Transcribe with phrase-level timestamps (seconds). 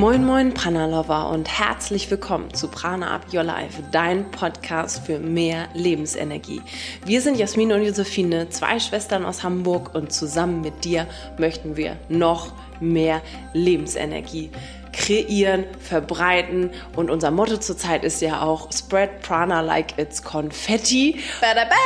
[0.00, 5.18] Moin Moin Prana Lover und herzlich willkommen zu Prana Up Your Life, dein Podcast für
[5.18, 6.62] mehr Lebensenergie.
[7.04, 11.06] Wir sind Jasmin und Josephine, zwei Schwestern aus Hamburg und zusammen mit dir
[11.36, 13.20] möchten wir noch mehr
[13.52, 14.50] Lebensenergie
[14.94, 21.20] kreieren, verbreiten und unser Motto zurzeit ist ja auch Spread Prana like it's Confetti.
[21.42, 21.76] Badabam!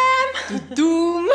[0.76, 1.26] Doom!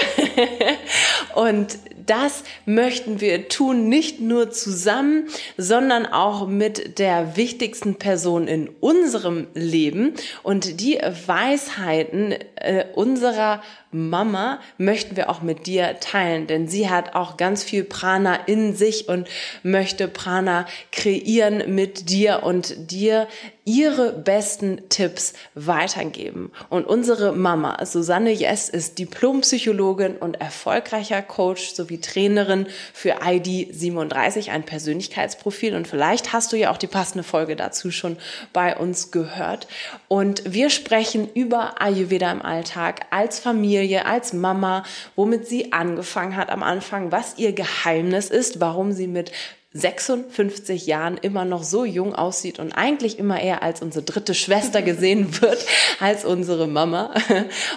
[1.36, 1.78] und
[2.10, 5.28] das möchten wir tun, nicht nur zusammen,
[5.58, 10.14] sondern auch mit der wichtigsten Person in unserem Leben.
[10.44, 17.16] Und die Weisheiten äh, unserer Mama möchten wir auch mit dir teilen, denn sie hat
[17.16, 19.28] auch ganz viel Prana in sich und
[19.64, 23.28] möchte Prana kreieren mit dir und dir
[23.66, 26.52] ihre besten Tipps weitergeben.
[26.70, 34.52] Und unsere Mama, Susanne Jess, ist Diplompsychologin und erfolgreicher Coach sowie Trainerin für ID 37,
[34.52, 35.76] ein Persönlichkeitsprofil.
[35.76, 38.18] Und vielleicht hast du ja auch die passende Folge dazu schon
[38.54, 39.68] bei uns gehört.
[40.08, 44.84] Und wir sprechen über Ayurveda im Alltag als Familie, als Mama,
[45.16, 49.32] womit sie angefangen hat am Anfang, was ihr Geheimnis ist, warum sie mit
[49.72, 54.82] 56 Jahren immer noch so jung aussieht und eigentlich immer eher als unsere dritte Schwester
[54.82, 55.64] gesehen wird
[56.00, 57.14] als unsere Mama.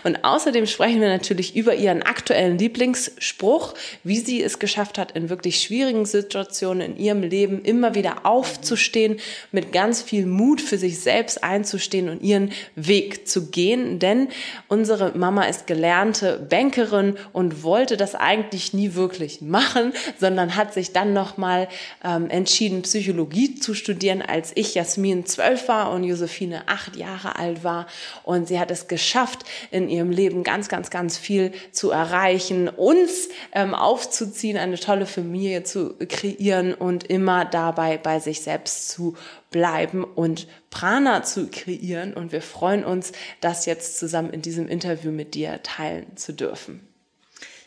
[0.02, 5.28] Und außerdem sprechen wir natürlich über ihren aktuellen Lieblingsspruch, wie sie es geschafft hat, in
[5.28, 9.18] wirklich schwierigen Situationen in ihrem Leben immer wieder aufzustehen,
[9.50, 13.98] mit ganz viel Mut für sich selbst einzustehen und ihren Weg zu gehen.
[13.98, 14.28] Denn
[14.66, 20.92] unsere Mama ist gelernte Bankerin und wollte das eigentlich nie wirklich machen, sondern hat sich
[20.92, 21.68] dann nochmal
[22.04, 27.64] ähm, entschieden, Psychologie zu studieren, als ich Jasmin zwölf war und Josephine acht Jahre alt
[27.64, 27.86] war.
[28.22, 33.28] Und sie hat es geschafft, in ihrem Leben ganz, ganz, ganz viel zu erreichen, uns
[33.52, 39.16] ähm, aufzuziehen, eine tolle Familie zu kreieren und immer dabei bei sich selbst zu
[39.50, 42.14] bleiben und Prana zu kreieren.
[42.14, 46.91] Und wir freuen uns, das jetzt zusammen in diesem Interview mit dir teilen zu dürfen.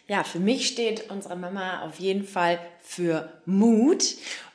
[0.07, 4.03] Ja, für mich steht unsere Mama auf jeden Fall für Mut.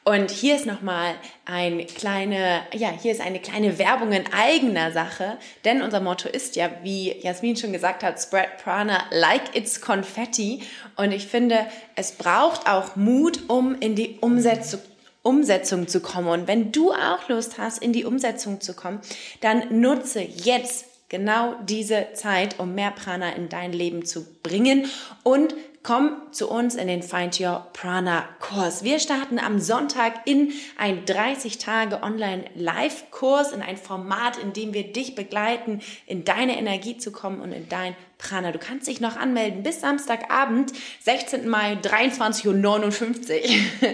[0.05, 5.39] Und hier ist nochmal ein kleine, ja, hier ist eine kleine Werbung in eigener Sache,
[5.65, 10.63] denn unser Motto ist ja, wie Jasmin schon gesagt hat, spread prana like it's confetti.
[10.97, 11.67] Und ich finde,
[11.97, 14.81] es braucht auch Mut, um in die Umsetzung
[15.23, 16.29] Umsetzung zu kommen.
[16.29, 19.01] Und wenn du auch Lust hast, in die Umsetzung zu kommen,
[19.43, 24.87] dann nutze jetzt genau diese Zeit, um mehr Prana in dein Leben zu bringen
[25.23, 28.85] und komm zu uns in den Find Your Prana Kurs.
[28.85, 34.53] Wir starten am Sonntag in ein 30 Tage Online Live Kurs, in ein Format, in
[34.53, 38.53] dem wir dich begleiten, in deine Energie zu kommen und in dein Prana.
[38.53, 41.49] Du kannst dich noch anmelden bis Samstagabend, 16.
[41.49, 43.89] Mai, 23.59 Uhr.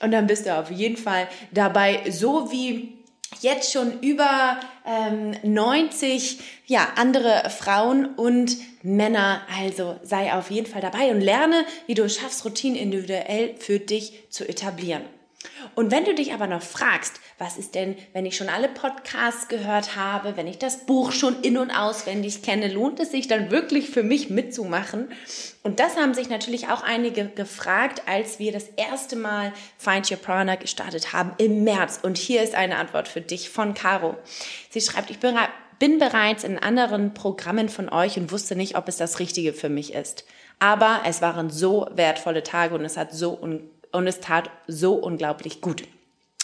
[0.00, 2.96] und dann bist du auf jeden Fall dabei, so wie
[3.40, 4.58] jetzt schon über
[5.42, 9.42] 90 ja, andere Frauen und Männer.
[9.60, 13.78] Also sei auf jeden Fall dabei und lerne, wie du es schaffst, Routinen individuell für
[13.78, 15.02] dich zu etablieren.
[15.74, 19.48] Und wenn du dich aber noch fragst, was ist denn, wenn ich schon alle Podcasts
[19.48, 23.50] gehört habe, wenn ich das Buch schon in und auswendig kenne, lohnt es sich dann
[23.50, 25.08] wirklich für mich mitzumachen?
[25.62, 30.18] Und das haben sich natürlich auch einige gefragt, als wir das erste Mal Find Your
[30.18, 32.00] Prana gestartet haben im März.
[32.02, 34.16] Und hier ist eine Antwort für dich von Caro.
[34.70, 38.96] Sie schreibt, ich bin, bereits in anderen Programmen von euch und wusste nicht, ob es
[38.96, 40.24] das Richtige für mich ist.
[40.58, 44.94] Aber es waren so wertvolle Tage und es hat so un und es tat so
[44.94, 45.82] unglaublich gut.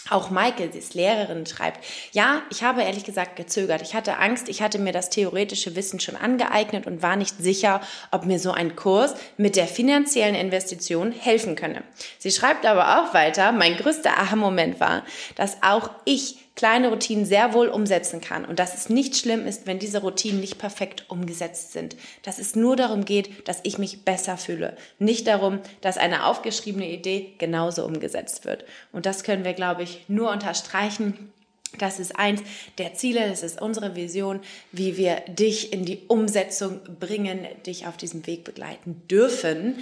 [0.09, 1.81] Auch Michael, sie ist Lehrerin, schreibt,
[2.11, 3.81] ja, ich habe ehrlich gesagt gezögert.
[3.81, 7.79] Ich hatte Angst, ich hatte mir das theoretische Wissen schon angeeignet und war nicht sicher,
[8.11, 11.83] ob mir so ein Kurs mit der finanziellen Investition helfen könne.
[12.19, 15.03] Sie schreibt aber auch weiter, mein größter Aha-Moment war,
[15.35, 19.65] dass auch ich kleine Routinen sehr wohl umsetzen kann und dass es nicht schlimm ist,
[19.65, 21.95] wenn diese Routinen nicht perfekt umgesetzt sind.
[22.21, 24.77] Dass es nur darum geht, dass ich mich besser fühle.
[24.99, 28.65] Nicht darum, dass eine aufgeschriebene Idee genauso umgesetzt wird.
[28.91, 31.31] Und das können wir, glaube ich, nur unterstreichen.
[31.79, 32.41] Das ist eins
[32.77, 34.39] der Ziele, das ist unsere Vision,
[34.71, 39.79] wie wir dich in die Umsetzung bringen, dich auf diesem Weg begleiten dürfen.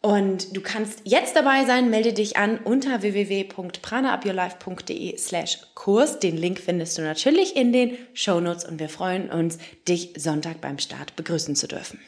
[0.00, 6.20] Und du kannst jetzt dabei sein, melde dich an unter www.pranaupyourlife.de slash Kurs.
[6.20, 9.58] Den Link findest du natürlich in den Show Notes und wir freuen uns,
[9.88, 11.98] dich Sonntag beim Start begrüßen zu dürfen.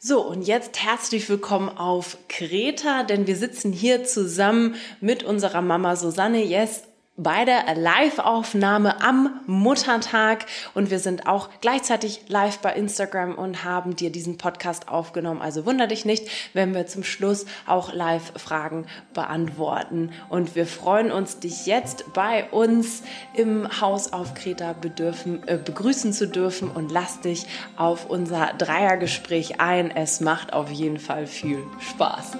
[0.00, 5.96] So, und jetzt herzlich willkommen auf Kreta, denn wir sitzen hier zusammen mit unserer Mama
[5.96, 6.84] Susanne Yes
[7.16, 13.94] bei der Live-Aufnahme am Muttertag und wir sind auch gleichzeitig live bei Instagram und haben
[13.94, 15.40] dir diesen Podcast aufgenommen.
[15.40, 20.10] Also wunder dich nicht, wenn wir zum Schluss auch Live-Fragen beantworten.
[20.28, 26.12] Und wir freuen uns, dich jetzt bei uns im Haus auf Kreta bedürfen, äh, begrüßen
[26.12, 27.46] zu dürfen und lass dich
[27.76, 29.92] auf unser Dreiergespräch ein.
[29.94, 32.32] Es macht auf jeden Fall viel Spaß.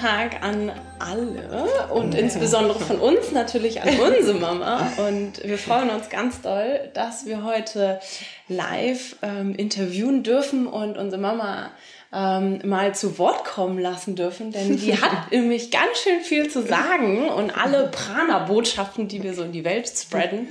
[0.00, 2.20] Tag an alle und ja.
[2.20, 4.92] insbesondere von uns natürlich an unsere Mama.
[4.96, 8.00] Und wir freuen uns ganz doll, dass wir heute
[8.48, 11.70] live ähm, interviewen dürfen und unsere Mama
[12.12, 16.62] ähm, mal zu Wort kommen lassen dürfen, denn die hat nämlich ganz schön viel zu
[16.62, 20.48] sagen und alle Prana-Botschaften, die wir so in die Welt spreaden,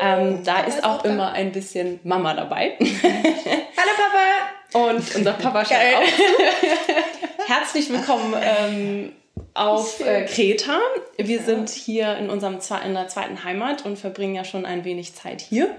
[0.00, 2.76] ähm, da ist auch immer ein bisschen Mama dabei.
[2.80, 4.57] Hallo Papa!
[4.72, 7.46] Und unser Papa schaut auch.
[7.46, 9.12] Herzlich willkommen ähm,
[9.54, 10.78] auf äh, Kreta.
[11.16, 15.14] Wir sind hier in unserem in der zweiten Heimat und verbringen ja schon ein wenig
[15.14, 15.74] Zeit hier.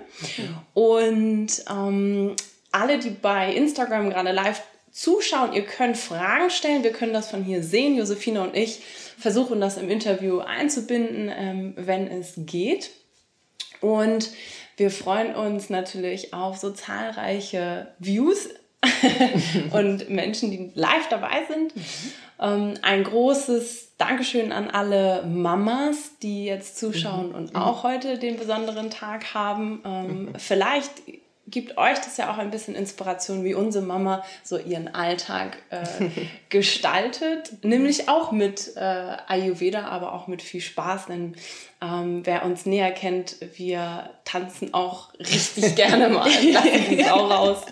[0.73, 2.35] Und ähm,
[2.71, 6.83] alle, die bei Instagram gerade live zuschauen, ihr könnt Fragen stellen.
[6.83, 7.95] Wir können das von hier sehen.
[7.95, 8.81] Josefina und ich
[9.19, 12.89] versuchen das im Interview einzubinden, ähm, wenn es geht.
[13.81, 14.31] Und
[14.77, 18.49] wir freuen uns natürlich auf so zahlreiche Views
[19.71, 21.75] und Menschen, die live dabei sind.
[21.75, 21.83] Mhm.
[22.41, 27.35] Ähm, ein großes Dankeschön an alle Mamas, die jetzt zuschauen mhm.
[27.35, 27.59] und mhm.
[27.59, 29.81] auch heute den besonderen Tag haben.
[29.83, 30.29] Mhm.
[30.37, 30.91] Vielleicht
[31.49, 35.85] gibt euch das ja auch ein bisschen Inspiration, wie unsere Mama so ihren Alltag äh,
[36.49, 41.35] gestaltet, nämlich auch mit äh, Ayurveda, aber auch mit viel Spaß, denn
[41.81, 47.65] ähm, wer uns näher kennt, wir tanzen auch richtig gerne mal, lassen die Sau raus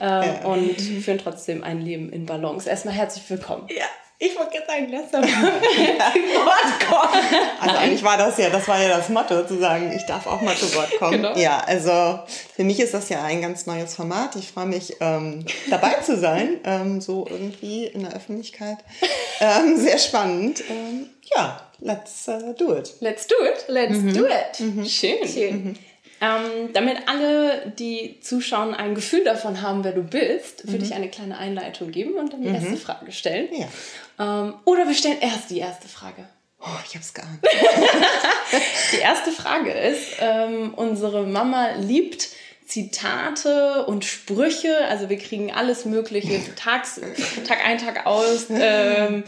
[0.00, 0.44] äh, ja.
[0.44, 2.68] und führen trotzdem ein Leben in Balance.
[2.68, 3.68] Erstmal herzlich willkommen.
[3.68, 3.86] Ja.
[4.24, 7.42] Ich wollte jetzt sagen, lass doch mal Wort kommen.
[7.60, 10.40] Also eigentlich war das ja, das war ja das Motto, zu sagen, ich darf auch
[10.40, 11.14] mal zu Wort kommen.
[11.14, 11.36] Genau.
[11.36, 12.20] Ja, also
[12.54, 14.36] für mich ist das ja ein ganz neues Format.
[14.36, 18.78] Ich freue mich, ähm, dabei zu sein, ähm, so irgendwie in der Öffentlichkeit.
[19.40, 20.62] Ähm, sehr spannend.
[20.70, 22.94] Ähm, ja, let's uh, do it.
[23.00, 23.64] Let's do it.
[23.66, 24.14] Let's mhm.
[24.14, 24.60] do it.
[24.60, 24.84] Mhm.
[24.84, 25.26] Schön.
[25.26, 25.64] Schön.
[25.64, 25.74] Mhm.
[26.22, 30.84] Ähm, damit alle, die zuschauen, ein Gefühl davon haben, wer du bist, würde mhm.
[30.84, 32.54] ich eine kleine Einleitung geben und dann die mhm.
[32.54, 33.48] erste Frage stellen.
[33.50, 33.66] Ja.
[34.18, 36.26] Ähm, oder wir stellen erst die erste Frage.
[36.60, 37.40] Oh, ich hab's geahnt.
[38.92, 42.28] die erste Frage ist, ähm, unsere Mama liebt
[42.66, 47.00] Zitate und Sprüche, also wir kriegen alles Mögliche tags,
[47.46, 49.24] Tag ein, Tag aus ähm,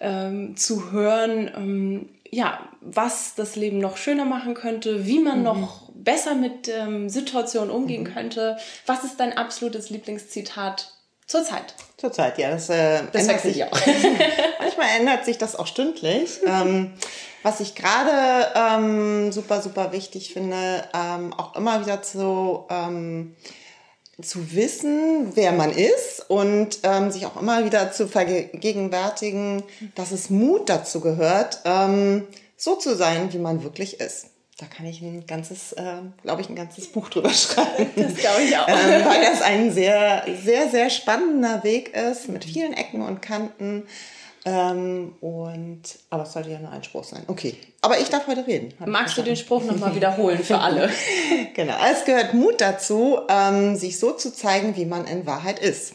[0.00, 5.44] ähm, zu hören, ähm, ja, was das Leben noch schöner machen könnte, wie man mhm.
[5.44, 8.14] noch besser mit ähm, Situationen umgehen mhm.
[8.14, 8.56] könnte.
[8.86, 10.92] Was ist dein absolutes Lieblingszitat
[11.30, 11.74] zurzeit?
[11.96, 12.50] Zurzeit, ja.
[12.50, 13.70] Das, äh, das ändert sich auch.
[14.60, 16.40] manchmal ändert sich das auch stündlich.
[16.46, 16.92] ähm,
[17.42, 23.34] was ich gerade ähm, super, super wichtig finde, ähm, auch immer wieder zu, ähm,
[24.20, 29.62] zu wissen, wer man ist und ähm, sich auch immer wieder zu vergegenwärtigen,
[29.94, 34.26] dass es Mut dazu gehört, ähm, so zu sein, wie man wirklich ist.
[34.60, 37.90] Da kann ich ein ganzes, äh, glaube ich, ein ganzes Buch drüber schreiben.
[37.96, 38.68] Das glaube ich auch.
[38.68, 43.86] Ähm, weil das ein sehr, sehr, sehr spannender Weg ist mit vielen Ecken und Kanten.
[44.44, 45.80] Ähm, und,
[46.10, 47.22] aber es sollte ja nur ein Spruch sein.
[47.26, 47.56] Okay.
[47.80, 48.74] Aber ich darf heute reden.
[48.84, 50.90] Magst du den Spruch nochmal wiederholen für alle?
[51.54, 51.76] genau.
[51.90, 55.94] Es gehört Mut dazu, ähm, sich so zu zeigen, wie man in Wahrheit ist.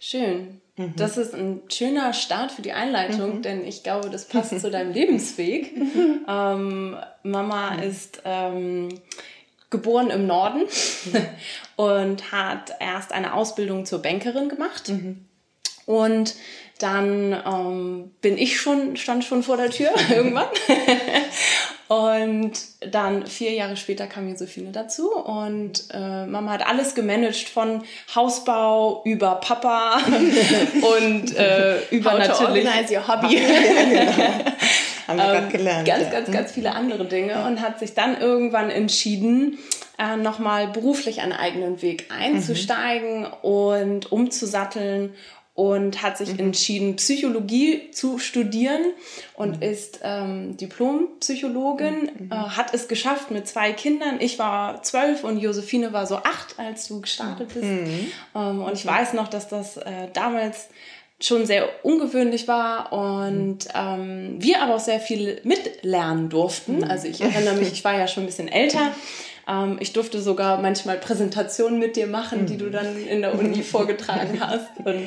[0.00, 0.61] Schön.
[0.76, 0.94] Mhm.
[0.96, 3.42] Das ist ein schöner Start für die Einleitung, mhm.
[3.42, 5.72] denn ich glaube, das passt zu deinem Lebensweg.
[6.28, 7.82] Ähm, Mama mhm.
[7.82, 8.88] ist ähm,
[9.70, 10.62] geboren im Norden
[11.76, 14.88] und hat erst eine Ausbildung zur Bankerin gemacht.
[14.88, 15.24] Mhm.
[15.84, 16.36] Und
[16.78, 20.46] dann ähm, bin ich schon, stand schon vor der Tür irgendwann.
[21.92, 27.82] Und dann vier Jahre später kam Josephine dazu und äh, Mama hat alles gemanagt von
[28.14, 29.98] Hausbau über Papa
[30.96, 33.36] und äh, über How natürlich organize your hobby.
[35.06, 35.86] Haben wir ähm, gelernt.
[35.86, 39.58] Ganz, ganz, ganz viele andere Dinge und hat sich dann irgendwann entschieden,
[39.98, 43.32] äh, nochmal beruflich einen eigenen Weg einzusteigen mhm.
[43.42, 45.12] und umzusatteln
[45.54, 46.38] und hat sich mhm.
[46.38, 48.80] entschieden, Psychologie zu studieren
[49.34, 49.62] und mhm.
[49.62, 52.32] ist ähm, Diplompsychologin, mhm.
[52.32, 54.16] äh, hat es geschafft mit zwei Kindern.
[54.20, 57.64] Ich war zwölf und Josephine war so acht, als du gestartet bist.
[57.64, 58.12] Mhm.
[58.34, 60.68] Ähm, und ich weiß noch, dass das äh, damals
[61.20, 66.78] schon sehr ungewöhnlich war und ähm, wir aber auch sehr viel mitlernen durften.
[66.78, 66.84] Mhm.
[66.84, 68.92] Also ich erinnere mich, ich war ja schon ein bisschen älter
[69.48, 73.62] Ähm, ich durfte sogar manchmal Präsentationen mit dir machen, die du dann in der Uni
[73.62, 74.70] vorgetragen hast.
[74.84, 75.06] Und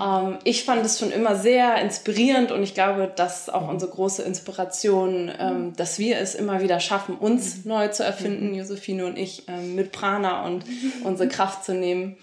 [0.00, 3.90] ähm, ich fand es schon immer sehr inspirierend und ich glaube, das ist auch unsere
[3.90, 9.18] große Inspiration, ähm, dass wir es immer wieder schaffen, uns neu zu erfinden, Josephine und
[9.18, 10.64] ich, ähm, mit Prana und
[11.04, 12.16] unsere Kraft zu nehmen,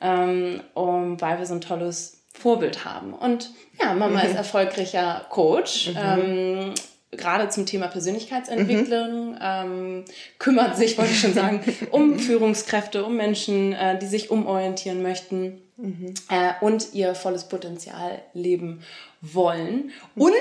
[0.00, 3.12] ähm, um, weil wir so ein tolles Vorbild haben.
[3.12, 5.92] Und ja, Mama ist erfolgreicher Coach.
[5.96, 6.74] Ähm,
[7.12, 9.38] gerade zum Thema Persönlichkeitsentwicklung, mhm.
[9.40, 10.04] ähm,
[10.38, 15.60] kümmert sich, wollte ich schon sagen, um Führungskräfte, um Menschen, äh, die sich umorientieren möchten
[15.76, 16.14] mhm.
[16.28, 18.82] äh, und ihr volles Potenzial leben
[19.20, 19.90] wollen.
[20.14, 20.32] Und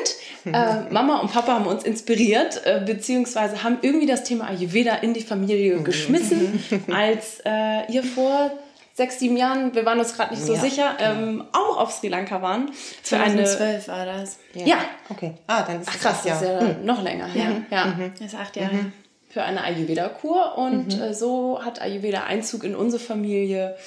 [0.45, 5.13] äh, Mama und Papa haben uns inspiriert, äh, beziehungsweise haben irgendwie das Thema Ayurveda in
[5.13, 5.83] die Familie mhm.
[5.83, 8.51] geschmissen, als äh, ihr vor
[8.99, 11.11] sechs, sieben Jahren, wir waren uns gerade nicht so ja, sicher, genau.
[11.11, 12.67] ähm, auch auf Sri Lanka waren.
[12.73, 14.39] Für 2012 war das.
[14.53, 14.65] Ja.
[14.65, 14.77] ja.
[15.07, 15.35] Okay.
[15.47, 16.35] Ah, dann ist Ach, krass, ja.
[16.35, 16.85] Ist ja mhm.
[16.85, 17.49] noch länger her.
[17.49, 17.65] Mhm.
[17.71, 17.85] Ja.
[17.85, 18.11] Mhm.
[18.19, 18.73] Das ist acht Jahre.
[18.73, 18.93] Mhm.
[19.29, 21.01] Für eine Ayurveda-Kur und mhm.
[21.01, 23.77] äh, so hat Ayurveda Einzug in unsere Familie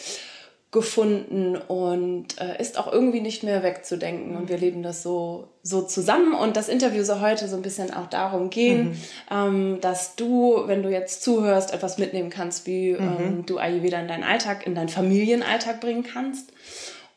[0.72, 4.34] gefunden und äh, ist auch irgendwie nicht mehr wegzudenken.
[4.34, 6.32] Und wir leben das so, so zusammen.
[6.32, 8.96] Und das Interview soll heute so ein bisschen auch darum gehen, mhm.
[9.30, 13.16] ähm, dass du, wenn du jetzt zuhörst, etwas mitnehmen kannst, wie mhm.
[13.20, 16.52] ähm, du Ayurveda in deinen Alltag, in deinen Familienalltag bringen kannst.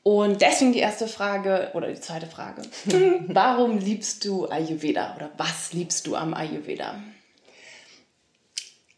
[0.03, 2.61] Und deswegen die erste Frage oder die zweite Frage.
[3.27, 6.95] Warum liebst du Ayurveda oder was liebst du am Ayurveda?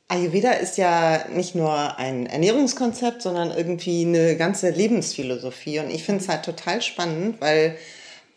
[0.09, 5.79] Ayurveda ist ja nicht nur ein Ernährungskonzept, sondern irgendwie eine ganze Lebensphilosophie.
[5.79, 7.77] Und ich finde es halt total spannend, weil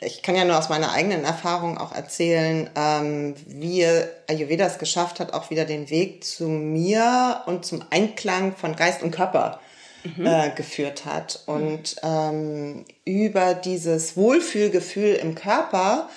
[0.00, 3.86] ich kann ja nur aus meiner eigenen Erfahrung auch erzählen, ähm, wie
[4.28, 9.02] Ayurveda es geschafft hat, auch wieder den Weg zu mir und zum Einklang von Geist
[9.02, 9.60] und Körper
[10.02, 10.26] mhm.
[10.26, 11.42] äh, geführt hat.
[11.46, 16.08] Und ähm, über dieses Wohlfühlgefühl im Körper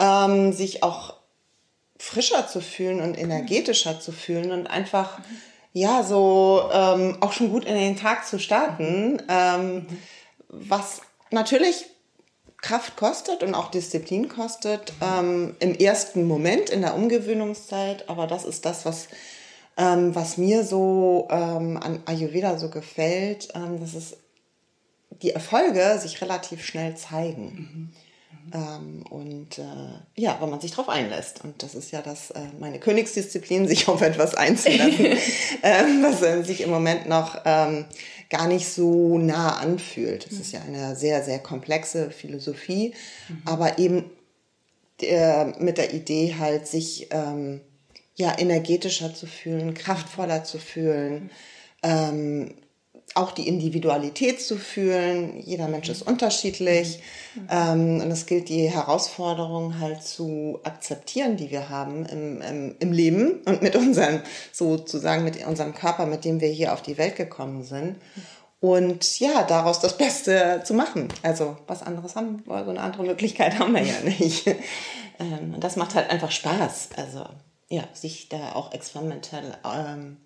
[0.00, 1.17] ähm, sich auch
[1.98, 5.20] frischer zu fühlen und energetischer zu fühlen und einfach,
[5.72, 9.86] ja, so ähm, auch schon gut in den Tag zu starten, ähm,
[10.48, 11.00] was
[11.30, 11.86] natürlich
[12.60, 18.44] Kraft kostet und auch Disziplin kostet ähm, im ersten Moment in der Umgewöhnungszeit, aber das
[18.44, 19.08] ist das, was
[19.78, 24.16] ähm, was mir so ähm, an Ayurveda so gefällt, ähm, dass es
[25.22, 27.44] die Erfolge sich relativ schnell zeigen.
[27.44, 28.07] Mhm.
[28.52, 29.62] Ähm, und äh,
[30.14, 31.44] ja, wenn man sich darauf einlässt.
[31.44, 35.06] Und das ist ja das, äh, meine Königsdisziplin, sich auf etwas einzulassen,
[35.62, 37.86] ähm, was äh, sich im Moment noch ähm,
[38.30, 40.26] gar nicht so nah anfühlt.
[40.26, 42.94] Das ist ja eine sehr, sehr komplexe Philosophie,
[43.28, 43.42] mhm.
[43.44, 44.10] aber eben
[45.00, 47.60] der, mit der Idee halt, sich ähm,
[48.16, 51.30] ja, energetischer zu fühlen, kraftvoller zu fühlen.
[51.84, 52.54] Mhm.
[53.18, 55.40] Auch die Individualität zu fühlen.
[55.44, 57.00] Jeder Mensch ist unterschiedlich.
[57.50, 62.92] Ähm, und es gilt, die Herausforderungen halt zu akzeptieren, die wir haben im, im, im
[62.92, 64.20] Leben und mit unserem,
[64.52, 67.96] sozusagen mit unserem Körper, mit dem wir hier auf die Welt gekommen sind.
[68.60, 71.08] Und ja, daraus das Beste zu machen.
[71.22, 74.46] Also was anderes haben, so eine andere Möglichkeit haben wir ja nicht.
[74.46, 76.90] Ähm, und das macht halt einfach Spaß.
[76.96, 77.24] Also
[77.68, 80.18] ja, sich da auch experimentell ähm,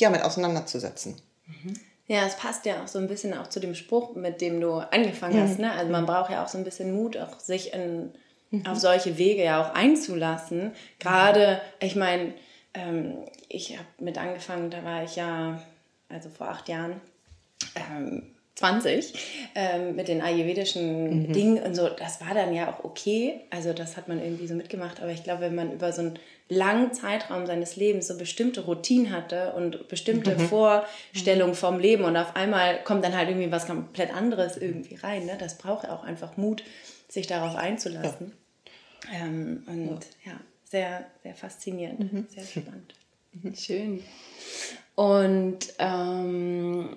[0.00, 1.20] ja, mit auseinanderzusetzen.
[1.46, 1.74] Mhm.
[2.08, 4.74] Ja, es passt ja auch so ein bisschen auch zu dem Spruch, mit dem du
[4.74, 5.58] angefangen hast.
[5.58, 5.72] Ne?
[5.72, 8.12] Also man braucht ja auch so ein bisschen Mut, auch sich in,
[8.50, 8.66] mhm.
[8.66, 10.72] auf solche Wege ja auch einzulassen.
[11.00, 12.32] Gerade, ich meine,
[12.74, 15.60] ähm, ich habe mit angefangen, da war ich ja,
[16.08, 17.00] also vor acht Jahren,
[17.74, 19.12] ähm, 20
[19.54, 21.32] ähm, mit den ayurvedischen mhm.
[21.32, 23.42] Dingen und so, das war dann ja auch okay.
[23.50, 25.02] Also das hat man irgendwie so mitgemacht.
[25.02, 29.12] Aber ich glaube, wenn man über so einen langen Zeitraum seines Lebens so bestimmte Routinen
[29.12, 30.48] hatte und bestimmte mhm.
[30.48, 35.26] Vorstellungen vom Leben und auf einmal kommt dann halt irgendwie was komplett anderes irgendwie rein.
[35.26, 35.36] Ne?
[35.38, 36.64] Das braucht ja auch einfach Mut,
[37.08, 38.32] sich darauf einzulassen.
[39.12, 39.26] Ja.
[39.26, 40.32] Ähm, und ja.
[40.32, 40.40] ja.
[40.64, 42.26] sehr, sehr faszinierend, mhm.
[42.30, 42.94] sehr spannend.
[43.54, 44.02] Schön.
[44.94, 46.96] Und ähm,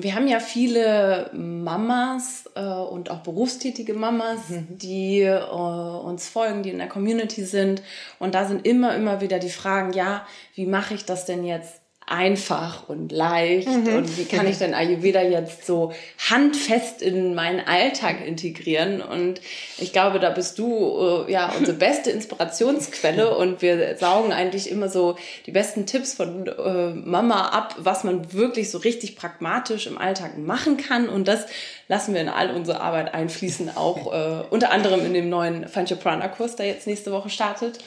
[0.00, 4.78] wir haben ja viele Mamas äh, und auch berufstätige Mamas, mhm.
[4.78, 7.82] die äh, uns folgen, die in der Community sind.
[8.20, 10.24] Und da sind immer, immer wieder die Fragen, ja,
[10.54, 13.96] wie mache ich das denn jetzt einfach und leicht mhm.
[13.96, 15.92] und wie kann ich denn Ayurveda jetzt so
[16.30, 19.40] handfest in meinen Alltag integrieren und
[19.78, 24.88] ich glaube, da bist du äh, ja unsere beste Inspirationsquelle und wir saugen eigentlich immer
[24.88, 29.98] so die besten Tipps von äh, Mama ab, was man wirklich so richtig pragmatisch im
[29.98, 31.46] Alltag machen kann und das
[31.88, 36.28] lassen wir in all unsere Arbeit einfließen, auch äh, unter anderem in dem neuen Panchaprana
[36.28, 37.78] Kurs, der jetzt nächste Woche startet.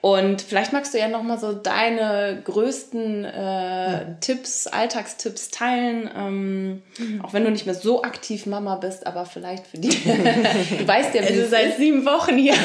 [0.00, 4.00] Und vielleicht magst du ja noch mal so deine größten äh, ja.
[4.20, 7.24] Tipps, Alltagstipps teilen, ähm, mhm.
[7.24, 9.88] auch wenn du nicht mehr so aktiv Mama bist, aber vielleicht für die.
[10.78, 12.54] du weißt ja, wie also seit sieben Wochen hier.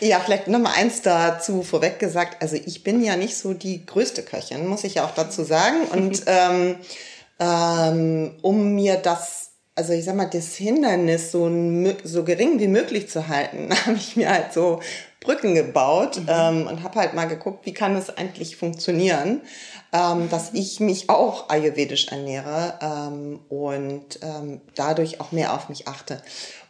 [0.00, 2.42] Ja, vielleicht nochmal eins dazu vorweg gesagt.
[2.42, 5.86] Also ich bin ja nicht so die größte Köchin, muss ich ja auch dazu sagen.
[5.90, 6.76] Und ähm,
[7.38, 9.45] ähm, um mir das,
[9.76, 11.50] also ich sag mal, das Hindernis so,
[12.02, 14.80] so gering wie möglich zu halten, habe ich mir halt so
[15.20, 16.26] Brücken gebaut mhm.
[16.28, 19.42] ähm, und habe halt mal geguckt, wie kann es eigentlich funktionieren,
[19.92, 25.86] ähm, dass ich mich auch ayurvedisch ernähre ähm, und ähm, dadurch auch mehr auf mich
[25.86, 26.22] achte.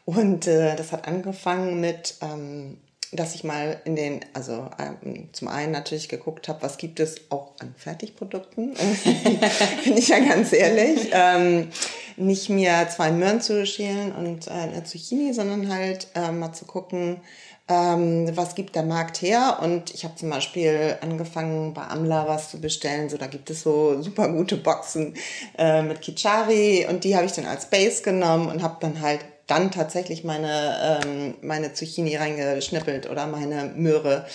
[0.05, 2.79] Und äh, das hat angefangen mit ähm,
[3.13, 7.31] dass ich mal in den, also ähm, zum einen natürlich geguckt habe, was gibt es
[7.31, 8.75] auch an Fertigprodukten,
[9.85, 11.11] bin ich ja ganz ehrlich.
[11.13, 11.69] Ähm,
[12.17, 16.65] nicht mir zwei Möhren zu schälen und äh, eine Zucchini, sondern halt äh, mal zu
[16.65, 17.21] gucken,
[17.69, 19.59] ähm, was gibt der Markt her.
[19.63, 23.09] Und ich habe zum Beispiel angefangen bei Amla was zu bestellen.
[23.09, 25.15] So, da gibt es so super gute Boxen
[25.59, 29.21] äh, mit Kichari und die habe ich dann als Base genommen und habe dann halt
[29.47, 34.27] dann tatsächlich meine, ähm, meine Zucchini reingeschnippelt oder meine Möhre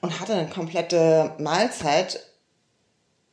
[0.00, 2.20] und hatte eine komplette Mahlzeit,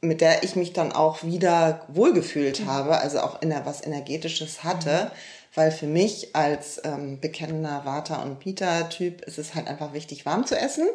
[0.08, 2.66] mit der ich mich dann auch wieder wohlgefühlt mhm.
[2.68, 5.06] habe, also auch in der was Energetisches hatte.
[5.06, 5.12] Mhm
[5.56, 10.46] weil für mich als ähm, bekennender Vata- und Pita-Typ ist es halt einfach wichtig, warm
[10.46, 10.88] zu essen.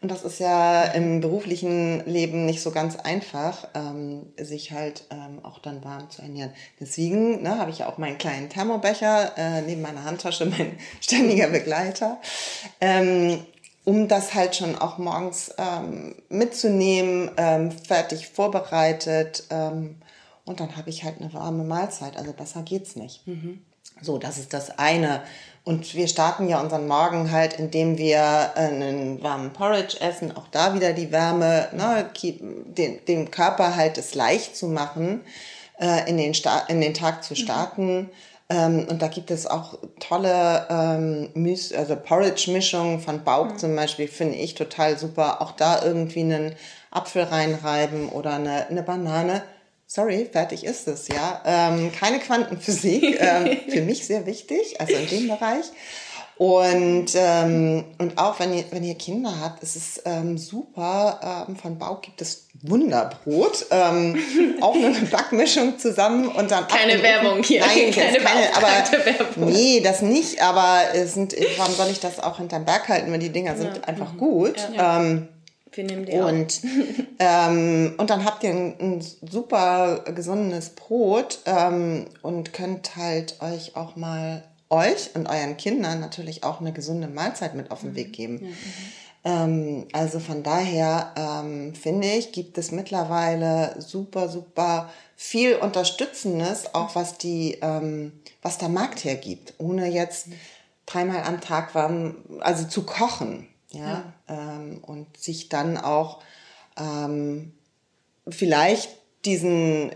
[0.00, 5.40] Und das ist ja im beruflichen Leben nicht so ganz einfach, ähm, sich halt ähm,
[5.42, 6.52] auch dann warm zu ernähren.
[6.78, 11.48] Deswegen ne, habe ich ja auch meinen kleinen Thermobecher äh, neben meiner Handtasche, mein ständiger
[11.48, 12.20] Begleiter.
[12.80, 13.44] Ähm,
[13.86, 19.44] um das halt schon auch morgens ähm, mitzunehmen, ähm, fertig vorbereitet.
[19.48, 19.96] Ähm,
[20.44, 22.16] und dann habe ich halt eine warme Mahlzeit.
[22.16, 23.24] Also besser geht's nicht.
[23.28, 23.60] Mhm.
[24.02, 25.22] So, das ist das eine.
[25.62, 30.36] Und wir starten ja unseren Morgen halt, indem wir einen warmen Porridge essen.
[30.36, 35.20] Auch da wieder die Wärme, ne, den, dem Körper halt es leicht zu machen,
[35.78, 38.10] äh, in, den Sta in den Tag zu starten.
[38.48, 43.58] Ähm, und da gibt es auch tolle ähm, Müs also Porridge-Mischungen von Bauk mhm.
[43.58, 45.42] zum Beispiel, finde ich total super.
[45.42, 46.54] Auch da irgendwie einen
[46.90, 49.42] Apfel reinreiben oder eine, eine Banane
[49.86, 51.42] sorry, fertig ist es, ja.
[51.44, 55.66] Ähm, keine Quantenphysik, ähm, für mich sehr wichtig, also in dem Bereich.
[56.38, 61.46] Und, ähm, und auch wenn ihr, wenn ihr Kinder habt, ist es ähm, super.
[61.48, 63.66] Ähm, von Bauch gibt es Wunderbrot.
[63.70, 64.18] Ähm,
[64.60, 66.68] auch eine Backmischung zusammen und dann.
[66.68, 67.60] Keine Werbung hier.
[67.60, 68.66] Nein, keine, keine aber
[69.06, 69.50] Werbung.
[69.50, 70.42] Nee, das nicht.
[70.42, 73.76] Aber es sind, warum soll ich das auch hinterm Berg halten, wenn die Dinger sind
[73.76, 73.84] ja.
[73.84, 74.18] einfach mhm.
[74.18, 74.56] gut.
[74.76, 75.00] Ja.
[75.00, 75.28] Ähm,
[75.72, 76.60] wir nehmen die und,
[77.18, 83.76] ähm, und dann habt ihr ein, ein super gesundes Brot ähm, und könnt halt euch
[83.76, 88.12] auch mal euch und euren Kindern natürlich auch eine gesunde Mahlzeit mit auf den Weg
[88.12, 88.40] geben.
[88.42, 88.50] Ja,
[89.26, 96.94] ähm, also von daher ähm, finde ich, gibt es mittlerweile super, super viel Unterstützendes, auch
[96.94, 100.28] was die, ähm, was der Markt hergibt, ohne jetzt
[100.86, 106.22] dreimal am Tag warm, also zu kochen ja, ähm, und sich dann auch
[106.78, 107.52] ähm,
[108.28, 108.90] vielleicht
[109.26, 109.90] diesen,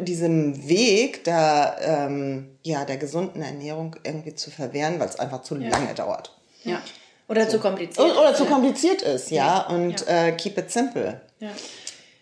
[0.00, 5.56] diesem Weg der, ähm, ja, der gesunden Ernährung irgendwie zu verwehren, weil es einfach zu
[5.56, 5.70] ja.
[5.70, 6.36] lange dauert.
[6.64, 6.82] Ja.
[7.28, 7.52] Oder so.
[7.52, 8.06] zu kompliziert.
[8.06, 9.66] Oder, oder zu kompliziert ist, ja.
[9.68, 9.74] ja.
[9.74, 11.20] Und Äh, keep it simple.
[11.40, 11.50] Ja.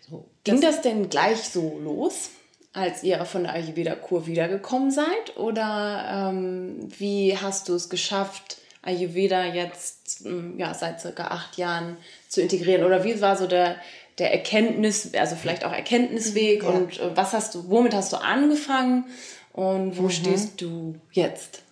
[0.08, 0.24] So.
[0.44, 2.30] Ging das, das denn gleich so los,
[2.72, 5.36] als ihr von der Ayurveda-Kur wiedergekommen seid?
[5.36, 11.96] Oder ähm, wie hast du es geschafft, Ayurveda jetzt hm, ja, seit circa acht Jahren
[12.28, 12.84] zu integrieren?
[12.84, 13.76] Oder wie war so der,
[14.18, 16.68] der Erkenntnis, also vielleicht auch Erkenntnisweg ja.
[16.68, 19.04] und äh, was hast du, womit hast du angefangen
[19.52, 20.10] und wo mhm.
[20.10, 21.62] stehst du jetzt?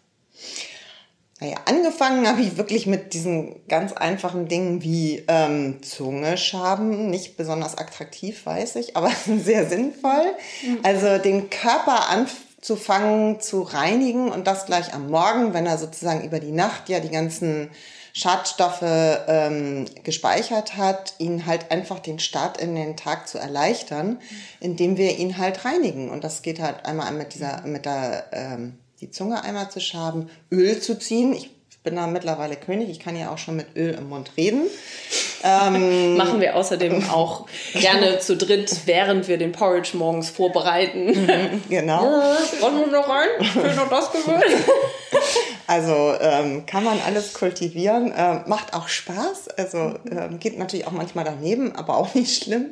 [1.41, 7.11] Naja, angefangen habe ich wirklich mit diesen ganz einfachen Dingen wie ähm, Zunge schaben.
[7.11, 9.11] Nicht besonders attraktiv, weiß ich, aber
[9.43, 10.35] sehr sinnvoll.
[10.63, 10.79] Mhm.
[10.83, 15.77] Also den Körper anfangen zu fangen, zu reinigen und das gleich am Morgen, wenn er
[15.77, 17.69] sozusagen über die Nacht ja die ganzen
[18.17, 24.21] Schadstoffe ähm, gespeichert hat, ihn halt einfach den Start in den Tag zu erleichtern,
[24.61, 26.11] indem wir ihn halt reinigen.
[26.11, 30.31] Und das geht halt einmal mit dieser, mit der ähm, die Zunge einmal zu schaben,
[30.53, 31.33] Öl zu ziehen.
[31.33, 31.51] Ich
[31.83, 34.63] bin da mittlerweile König, ich kann ja auch schon mit Öl im Mund reden.
[35.43, 41.07] Ähm, Machen wir außerdem auch gerne zu dritt, während wir den Porridge morgens vorbereiten.
[41.07, 42.05] Mhm, genau.
[42.61, 43.29] Wollen wir noch rein?
[43.53, 44.45] Schön noch das gehört.
[45.67, 49.49] Also ähm, kann man alles kultivieren, ähm, macht auch Spaß.
[49.57, 52.71] Also ähm, geht natürlich auch manchmal daneben, aber auch nicht schlimm.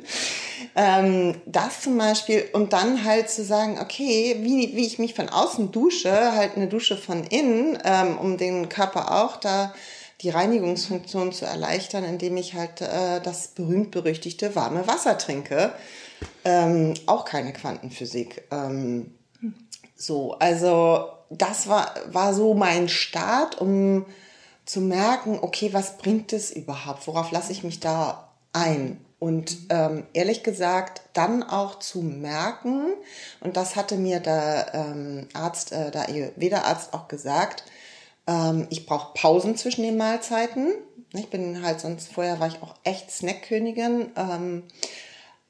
[0.75, 5.29] Ähm, das zum Beispiel und dann halt zu sagen, okay, wie, wie ich mich von
[5.29, 9.73] außen dusche, halt eine Dusche von innen, ähm, um den Körper auch da
[10.21, 15.73] die Reinigungsfunktion zu erleichtern, indem ich halt äh, das berühmt-berüchtigte warme Wasser trinke.
[16.45, 18.43] Ähm, auch keine Quantenphysik.
[18.51, 19.13] Ähm,
[19.95, 24.05] so, also das war, war so mein Start, um
[24.65, 27.07] zu merken, okay, was bringt es überhaupt?
[27.07, 29.03] Worauf lasse ich mich da ein?
[29.19, 32.87] Und ähm, ehrlich gesagt, dann auch zu merken,
[33.39, 37.63] und das hatte mir der ähm, Arzt, äh, der Ayurveda-Arzt auch gesagt,
[38.27, 40.73] ähm, ich brauche Pausen zwischen den Mahlzeiten.
[41.13, 44.11] Ich bin halt sonst, vorher war ich auch echt Snackkönigin.
[44.17, 44.63] Ähm,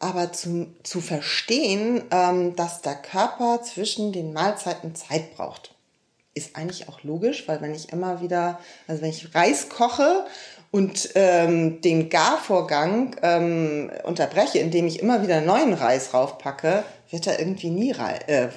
[0.03, 5.72] aber zu, zu verstehen, ähm, dass der Körper zwischen den Mahlzeiten Zeit braucht,
[6.33, 10.25] ist eigentlich auch logisch, weil wenn ich immer wieder, also wenn ich Reis koche
[10.71, 17.39] und ähm, den Garvorgang ähm, unterbreche, indem ich immer wieder neuen Reis raufpacke, wird er
[17.39, 18.49] irgendwie nie äh,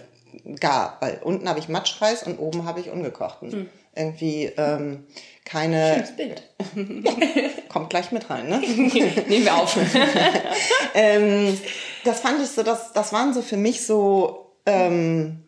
[0.59, 3.53] gar, weil unten habe ich Matschreis und oben habe ich ungekochten.
[3.53, 3.69] Hm.
[3.95, 5.07] Irgendwie ähm,
[5.45, 5.95] keine.
[5.95, 6.43] Schönes Bild.
[7.69, 8.59] kommt gleich mit rein, ne?
[9.29, 9.77] Nehmen wir auf.
[10.95, 11.59] ähm,
[12.05, 15.46] das fand ich so, das, das waren so für mich so ähm,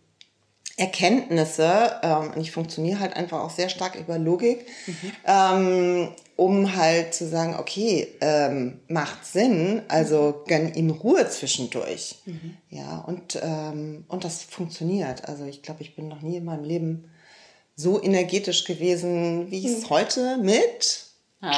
[0.78, 5.12] Erkenntnisse, ähm, und ich funktioniere halt einfach auch sehr stark über Logik, mhm.
[5.26, 12.16] ähm, um halt zu sagen, okay, ähm, macht Sinn, also gönn ihm Ruhe zwischendurch.
[12.26, 12.56] Mhm.
[12.70, 15.28] Ja, und, ähm, und das funktioniert.
[15.28, 17.10] Also ich glaube, ich bin noch nie in meinem Leben
[17.74, 19.90] so energetisch gewesen, wie ich es mhm.
[19.90, 21.06] heute mit
[21.42, 21.56] ha?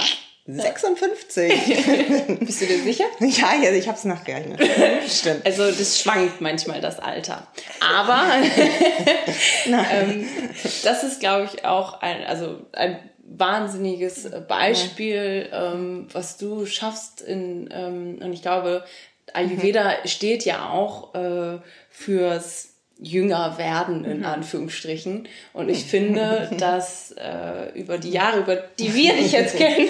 [0.56, 2.38] 56.
[2.40, 3.04] Bist du dir sicher?
[3.20, 4.60] Ja, ja ich habe es nachgerechnet.
[5.08, 5.44] Stimmt.
[5.46, 7.46] Also das schwankt manchmal das Alter.
[7.80, 8.22] Aber
[9.66, 10.28] ähm,
[10.84, 17.68] das ist, glaube ich, auch ein, also ein wahnsinniges Beispiel, ähm, was du schaffst in,
[17.72, 18.84] ähm, und ich glaube,
[19.32, 20.08] Ayurveda mhm.
[20.08, 21.58] steht ja auch äh,
[21.90, 22.69] fürs
[23.02, 24.26] jünger werden, in mhm.
[24.26, 25.28] Anführungsstrichen.
[25.52, 29.88] Und ich finde, dass äh, über die Jahre, über die wir dich jetzt kennen,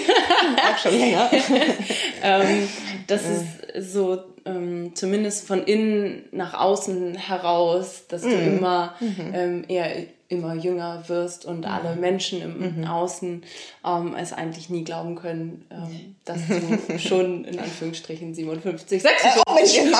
[0.57, 1.29] auch schon länger,
[2.23, 2.67] ähm,
[3.07, 3.45] das ist
[3.93, 8.57] so ähm, zumindest von innen nach außen heraus, dass du mhm.
[8.57, 9.31] immer mhm.
[9.33, 9.91] ähm, eher
[10.31, 11.65] immer jünger wirst und mhm.
[11.65, 12.85] alle Menschen im mhm.
[12.85, 13.43] Außen
[13.85, 19.41] ähm, es eigentlich nie glauben können, ähm, dass du schon in Anführungsstrichen 57, 56 äh,
[19.45, 19.91] oh, Mensch, jetzt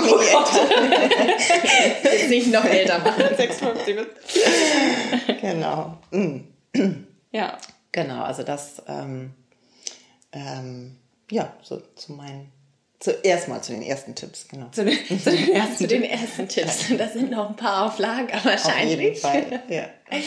[2.04, 3.24] Jetzt nicht noch älter machen.
[3.38, 3.98] 56
[5.42, 5.98] Genau.
[6.12, 6.48] Mhm.
[7.34, 7.58] Ja.
[7.94, 9.32] Genau, also das, ähm,
[10.34, 10.98] ähm,
[11.30, 12.52] ja, so zu meinen
[13.02, 14.68] Zuerst mal zu den ersten Tipps, genau.
[14.72, 16.86] Zu den, zu den, ersten, zu den ersten Tipps.
[16.98, 19.26] Das sind noch ein paar auf Lager wahrscheinlich.
[19.26, 19.86] Auf jeden Fall, ja.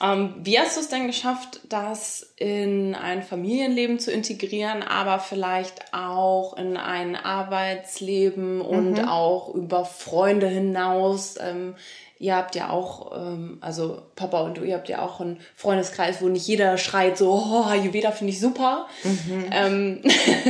[0.00, 5.92] Ähm, wie hast du es denn geschafft, das in ein Familienleben zu integrieren, aber vielleicht
[5.92, 9.08] auch in ein Arbeitsleben und mhm.
[9.08, 11.34] auch über Freunde hinaus?
[11.40, 11.74] Ähm,
[12.18, 16.20] ihr habt ja auch, ähm, also Papa und du, ihr habt ja auch einen Freundeskreis,
[16.20, 18.88] wo nicht jeder schreit so, oh, Ayurveda finde ich super.
[19.04, 19.44] Mhm.
[19.50, 20.02] Ähm,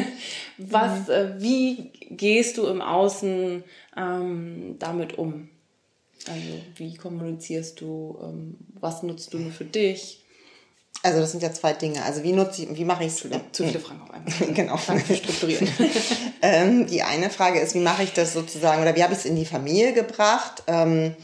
[0.59, 1.13] was, mhm.
[1.13, 3.63] äh, wie gehst du im Außen
[3.97, 5.49] ähm, damit um?
[6.27, 8.19] Also wie kommunizierst du?
[8.23, 10.25] Ähm, was nutzt du nur für dich?
[11.03, 12.03] Also das sind ja zwei Dinge.
[12.05, 13.27] Also wie nutze ich, wie mache ich es?
[13.53, 14.55] Zu viele Fragen auf einmal.
[14.55, 14.77] genau.
[14.79, 15.69] strukturieren.
[16.43, 19.25] ähm, die eine Frage ist, wie mache ich das sozusagen oder wie habe ich es
[19.25, 20.65] in die Familie gebracht?
[20.67, 21.15] Ähm,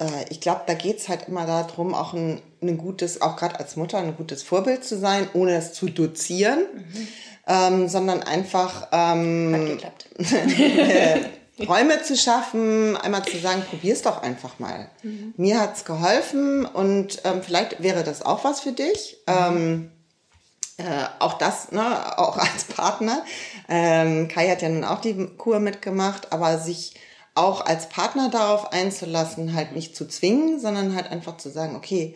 [0.00, 3.58] äh, ich glaube, da geht es halt immer darum, auch ein, ein gutes, auch gerade
[3.58, 6.60] als Mutter, ein gutes Vorbild zu sein, ohne es zu dozieren.
[6.74, 7.08] Mhm
[7.50, 9.78] ähm, sondern einfach ähm.
[11.68, 14.88] Räume zu schaffen, einmal zu sagen, probier's doch einfach mal.
[15.02, 15.34] Mhm.
[15.36, 19.18] Mir hat's geholfen und ähm, vielleicht wäre das auch was für dich.
[19.28, 19.34] Mhm.
[19.34, 19.90] Ähm,
[20.78, 23.22] äh, auch das, ne, auch als Partner.
[23.68, 26.94] Ähm, Kai hat ja nun auch die Kur mitgemacht, aber sich
[27.40, 32.14] auch als Partner darauf einzulassen, halt nicht zu zwingen, sondern halt einfach zu sagen, okay,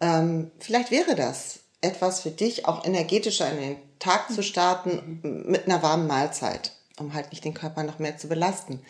[0.00, 5.66] ähm, vielleicht wäre das etwas für dich, auch energetischer in den Tag zu starten mit
[5.66, 8.80] einer warmen Mahlzeit, um halt nicht den Körper noch mehr zu belasten.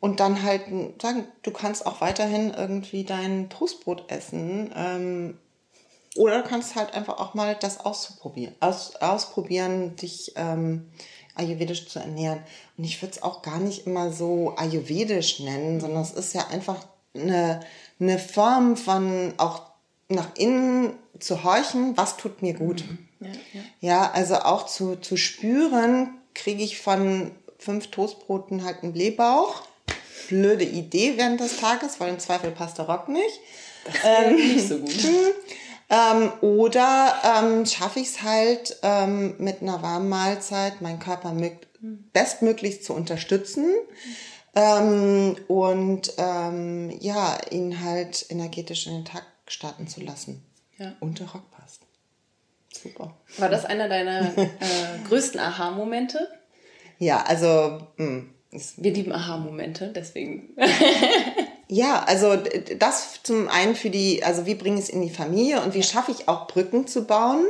[0.00, 0.62] Und dann halt
[1.00, 4.72] sagen, du kannst auch weiterhin irgendwie dein Toastbrot essen.
[4.76, 5.38] Ähm,
[6.16, 10.90] oder du kannst halt einfach auch mal das ausprobieren, aus, ausprobieren, dich ähm,
[11.38, 12.40] ayurvedisch zu ernähren.
[12.76, 16.48] Und ich würde es auch gar nicht immer so ayurvedisch nennen, sondern es ist ja
[16.48, 16.76] einfach
[17.14, 17.60] eine,
[18.00, 19.62] eine Form von auch
[20.08, 22.84] nach innen zu horchen, was tut mir gut.
[22.88, 22.98] Mhm.
[23.20, 23.60] Ja, ja.
[23.80, 29.62] ja, also auch zu, zu spüren, kriege ich von fünf Toastbroten halt einen Blähbauch.
[30.28, 33.40] Blöde Idee während des Tages, weil im Zweifel passt der Rock nicht.
[33.84, 34.90] Das ähm, nicht so gut.
[35.90, 41.32] Ähm, oder ähm, schaffe ich es halt ähm, mit einer warmen Mahlzeit, meinen Körper
[41.80, 43.72] bestmöglichst zu unterstützen
[44.54, 50.44] ähm, und ähm, ja, ihn halt energetisch in den Tag starten zu lassen.
[50.76, 50.94] Ja.
[51.00, 51.82] Und der Rock passt.
[52.72, 53.16] Super.
[53.38, 54.48] War das einer deiner äh,
[55.08, 55.40] größten
[56.98, 57.86] Ja, also
[61.68, 65.82] das zum einen für die, also wie bringe ich es in die Familie und wie
[65.82, 67.44] schaffe ich auch Brücken zu bauen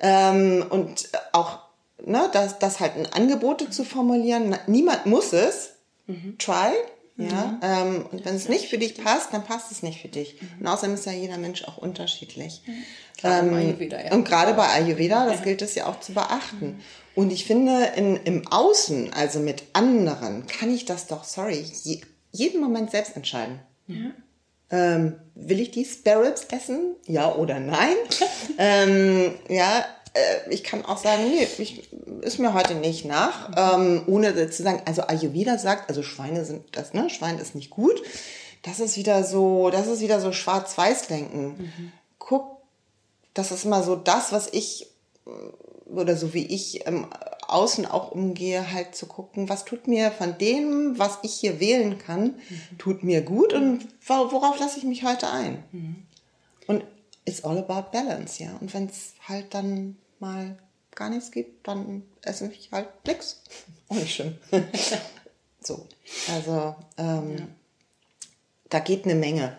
[0.00, 1.58] ähm, und auch
[2.04, 4.56] ne, das, das halt in Angebote zu formulieren.
[4.66, 5.70] Niemand muss es.
[6.06, 6.36] Mhm.
[6.38, 6.72] Try.
[7.18, 10.40] Ja, ähm, und wenn es nicht für dich passt, dann passt es nicht für dich.
[10.40, 10.48] Mhm.
[10.60, 12.62] Und außerdem ist ja jeder Mensch auch unterschiedlich.
[12.66, 12.84] Mhm.
[13.22, 14.12] Ähm, Ayurveda, ja.
[14.12, 15.44] Und gerade bei Ayurveda, das ja.
[15.44, 16.66] gilt es ja auch zu beachten.
[16.66, 16.80] Mhm.
[17.14, 22.00] Und ich finde, in, im Außen, also mit anderen, kann ich das doch, sorry, je,
[22.32, 23.60] jeden Moment selbst entscheiden.
[23.86, 24.10] Ja.
[24.70, 26.96] Ähm, will ich die Spare Ribs essen?
[27.06, 27.94] Ja oder nein?
[28.58, 31.92] ähm, ja, äh, ich kann auch sagen, nee, ich,
[32.22, 36.64] ist mir heute nicht nach, ähm, ohne zu sagen, also Ayurveda sagt, also Schweine sind
[36.72, 37.10] das, ne?
[37.10, 38.02] Schwein ist nicht gut.
[38.62, 41.46] Das ist wieder so, das ist wieder so Schwarz-Weiß-Denken.
[41.46, 41.92] Mhm.
[42.18, 42.58] Guck,
[43.34, 44.86] das ist immer so das, was ich
[45.86, 47.06] oder so wie ich ähm,
[47.52, 51.98] außen auch umgehe, halt zu gucken, was tut mir von dem, was ich hier wählen
[51.98, 52.78] kann, mhm.
[52.78, 55.62] tut mir gut und worauf lasse ich mich heute ein?
[55.72, 55.96] Mhm.
[56.66, 56.84] Und
[57.24, 58.56] it's all about balance, ja.
[58.60, 60.56] Und wenn es halt dann mal
[60.94, 63.42] gar nichts gibt, dann esse ich halt nichts.
[63.88, 64.36] Auch nicht schlimm.
[65.60, 65.86] so,
[66.32, 67.46] also ähm, ja.
[68.70, 69.56] da geht eine Menge.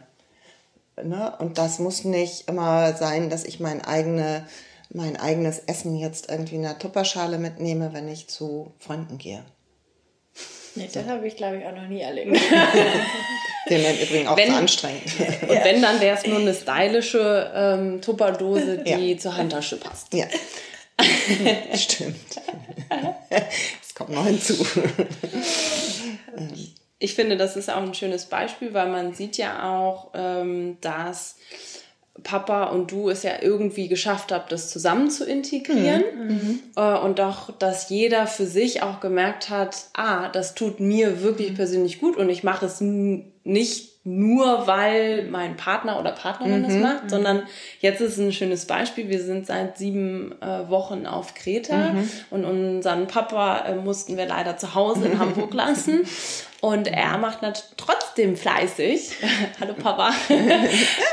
[1.01, 1.36] Ne?
[1.39, 4.47] Und das muss nicht immer sein, dass ich mein eigene
[4.93, 9.43] mein eigenes Essen jetzt irgendwie in einer Tupperschale mitnehme, wenn ich zu Freunden gehe.
[10.75, 12.36] Nee, das habe ich, glaube ich, auch noch nie erlebt.
[13.69, 15.03] Den wäre übrigens auch wenn, zu anstrengend.
[15.41, 19.17] Und wenn, dann wäre es nur eine stylische ähm, Tupperdose, die ja.
[19.17, 20.13] zur Handtasche passt.
[20.13, 20.25] Ja.
[21.75, 22.41] Stimmt.
[22.89, 24.65] Das kommt noch hinzu.
[26.99, 31.36] Ich finde, das ist auch ein schönes Beispiel, weil man sieht ja auch, ähm, dass
[32.21, 36.04] Papa und du es ja irgendwie geschafft habt, das zusammen zu integrieren.
[36.15, 36.28] Mhm.
[36.28, 36.60] mhm.
[36.76, 41.52] Äh, und auch, dass jeder für sich auch gemerkt hat, ah, das tut mir wirklich
[41.52, 41.56] mhm.
[41.56, 46.82] persönlich gut und ich mache es nicht nur, weil mein Partner oder Partnerin es mhm.
[46.82, 47.43] macht, sondern
[47.80, 49.10] jetzt ist ein schönes Beispiel.
[49.10, 51.95] Wir sind seit sieben äh, Wochen auf Kreta
[52.30, 56.02] und unseren Papa äh, mussten wir leider zu Hause in Hamburg lassen.
[56.63, 59.12] Und er macht natürlich trotzdem fleißig.
[59.60, 60.13] Hallo Papa.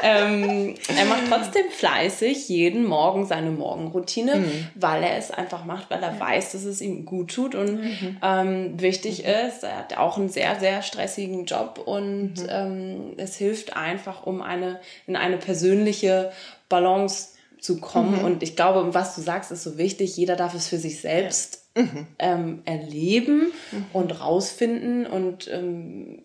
[0.05, 4.69] ähm, er macht trotzdem fleißig jeden Morgen seine Morgenroutine, mhm.
[4.77, 8.17] weil er es einfach macht, weil er weiß, dass es ihm gut tut und mhm.
[8.23, 9.49] ähm, wichtig mhm.
[9.49, 9.65] ist.
[9.65, 12.49] Er hat auch einen sehr, sehr stressigen Job und mhm.
[12.49, 16.31] ähm, es hilft einfach, um eine, in eine persönliche
[16.69, 18.21] Balance zu kommen.
[18.21, 18.25] Mhm.
[18.25, 20.17] Und ich glaube, was du sagst, ist so wichtig.
[20.17, 22.07] Jeder darf es für sich selbst mhm.
[22.19, 23.87] ähm, erleben mhm.
[23.93, 25.07] und rausfinden.
[25.07, 26.23] Und ähm,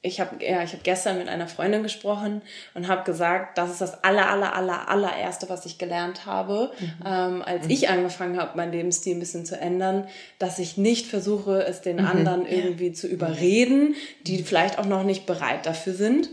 [0.00, 2.42] ich habe ja, ich hab gestern mit einer Freundin gesprochen
[2.74, 6.92] und habe gesagt, das ist das aller, aller, aller, allererste, was ich gelernt habe, mhm.
[7.04, 7.70] ähm, als mhm.
[7.70, 10.06] ich angefangen habe, meinen Lebensstil ein bisschen zu ändern,
[10.38, 12.06] dass ich nicht versuche, es den mhm.
[12.06, 16.30] anderen irgendwie zu überreden, die vielleicht auch noch nicht bereit dafür sind.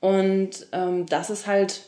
[0.00, 1.87] Und ähm, das ist halt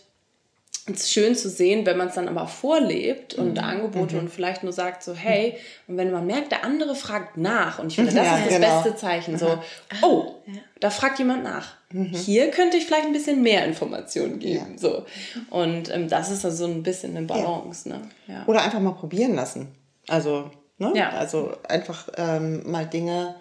[0.86, 3.58] es ist schön zu sehen, wenn man es dann aber vorlebt und mhm.
[3.58, 4.22] Angebote mhm.
[4.22, 7.88] und vielleicht nur sagt so, hey, und wenn man merkt, der andere fragt nach und
[7.88, 8.82] ich finde, das ja, ist das genau.
[8.82, 9.58] beste Zeichen, so,
[10.02, 10.60] oh, ja.
[10.80, 11.74] da fragt jemand nach.
[11.92, 12.06] Mhm.
[12.06, 14.78] Hier könnte ich vielleicht ein bisschen mehr Informationen geben, ja.
[14.78, 15.04] so.
[15.50, 18.00] Und ähm, das ist also ein bisschen eine Balance, ne?
[18.46, 19.68] Oder einfach mal probieren lassen.
[20.08, 20.92] Also, ne?
[21.12, 23.34] Also einfach ähm, mal Dinge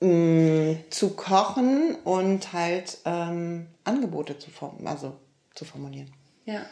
[0.00, 5.14] mh, mm, zu kochen und halt ähm, Angebote zu formen, also
[5.54, 6.12] zu formulieren.
[6.44, 6.66] Ja.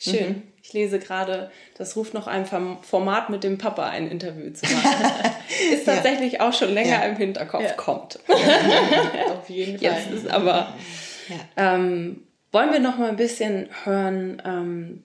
[0.00, 0.28] Schön.
[0.28, 0.42] Mhm.
[0.62, 5.06] Ich lese gerade, das ruft noch ein Format mit dem Papa ein Interview zu machen.
[5.72, 6.48] ist tatsächlich ja.
[6.48, 7.04] auch schon länger ja.
[7.04, 7.72] im Hinterkopf, ja.
[7.72, 8.20] kommt.
[9.30, 9.98] Auf jeden Fall.
[9.98, 10.74] Jetzt ist aber.
[11.56, 14.42] Ähm, wollen wir noch mal ein bisschen hören?
[14.44, 15.02] Ähm,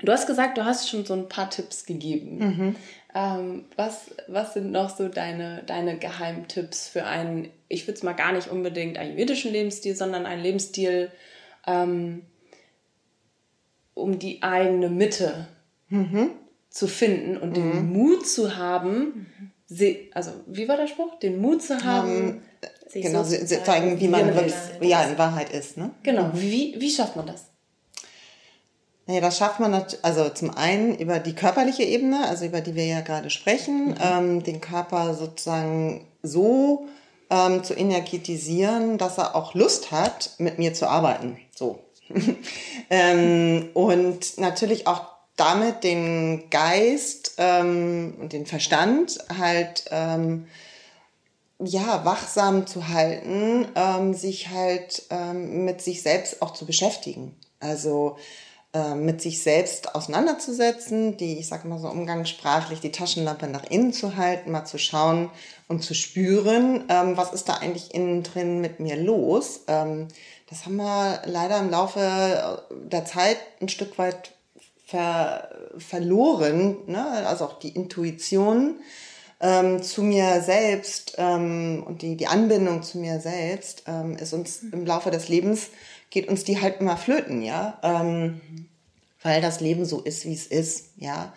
[0.00, 2.38] du hast gesagt, du hast schon so ein paar Tipps gegeben.
[2.38, 2.76] Mhm.
[3.14, 8.14] Ähm, was, was sind noch so deine, deine Geheimtipps für einen, ich würde es mal
[8.14, 11.10] gar nicht unbedingt ayurvedischen Lebensstil, sondern einen Lebensstil,
[11.66, 12.22] ähm,
[14.02, 15.48] um die eigene Mitte
[15.88, 16.30] mhm.
[16.68, 17.92] zu finden und den mhm.
[17.92, 19.26] Mut zu haben,
[20.12, 21.18] also wie war der Spruch?
[21.18, 22.42] Den Mut zu haben,
[22.88, 25.76] sich genau, so zu zeigen, wie man wirklich, ja, in Wahrheit ist.
[25.76, 25.90] Ne?
[26.02, 26.32] Genau, mhm.
[26.34, 27.46] wie, wie schafft man das?
[29.06, 32.86] Naja, das schafft man also zum einen über die körperliche Ebene, also über die wir
[32.86, 33.94] ja gerade sprechen, mhm.
[34.00, 36.86] ähm, den Körper sozusagen so
[37.30, 41.38] ähm, zu energetisieren, dass er auch Lust hat, mit mir zu arbeiten.
[41.54, 41.80] So.
[42.90, 50.46] ähm, und natürlich auch damit den Geist ähm, und den Verstand halt ähm,
[51.58, 57.34] ja wachsam zu halten, ähm, sich halt ähm, mit sich selbst auch zu beschäftigen.
[57.60, 58.16] Also
[58.74, 63.92] äh, mit sich selbst auseinanderzusetzen, die, ich sage mal so umgangssprachlich, die Taschenlampe nach innen
[63.92, 65.30] zu halten, mal zu schauen
[65.68, 69.60] und zu spüren, ähm, was ist da eigentlich innen drin mit mir los.
[69.68, 70.08] Ähm,
[70.52, 74.32] das haben wir leider im Laufe der Zeit ein Stück weit
[74.86, 77.26] ver verloren, ne?
[77.26, 78.74] also auch die Intuition
[79.40, 84.62] ähm, zu mir selbst ähm, und die, die Anbindung zu mir selbst ähm, ist uns
[84.62, 85.70] im Laufe des Lebens,
[86.10, 88.68] geht uns die halt immer flöten, ja, ähm,
[89.22, 91.32] weil das Leben so ist, wie es ist, ja.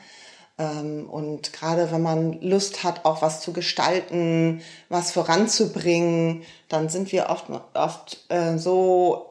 [0.57, 7.11] Ähm, und gerade wenn man Lust hat, auch was zu gestalten, was voranzubringen, dann sind
[7.11, 9.29] wir oft, oft äh, so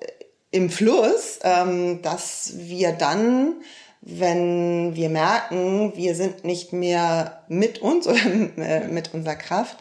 [0.50, 3.54] im Fluss, ähm, dass wir dann,
[4.02, 8.20] wenn wir merken, wir sind nicht mehr mit uns oder
[8.58, 9.78] äh, mit unserer Kraft,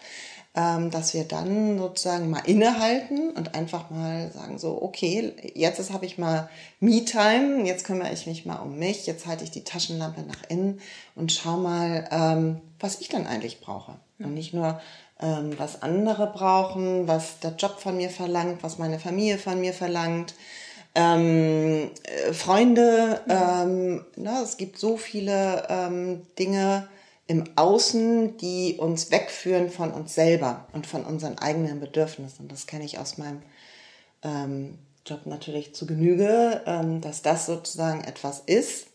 [0.53, 6.19] dass wir dann sozusagen mal innehalten und einfach mal sagen so, okay, jetzt habe ich
[6.19, 6.47] mal
[6.79, 10.79] Me-Time, jetzt kümmere ich mich mal um mich, jetzt halte ich die Taschenlampe nach innen
[11.15, 13.95] und schau mal, ähm, was ich dann eigentlich brauche.
[14.19, 14.79] Und nicht nur,
[15.19, 19.73] ähm, was andere brauchen, was der Job von mir verlangt, was meine Familie von mir
[19.73, 20.35] verlangt.
[20.95, 26.87] Ähm, äh, Freunde, ähm, na, es gibt so viele ähm, Dinge,
[27.27, 32.47] im Außen, die uns wegführen von uns selber und von unseren eigenen Bedürfnissen.
[32.47, 33.41] Das kenne ich aus meinem
[34.23, 38.87] ähm, Job natürlich zu Genüge, ähm, dass das sozusagen etwas ist,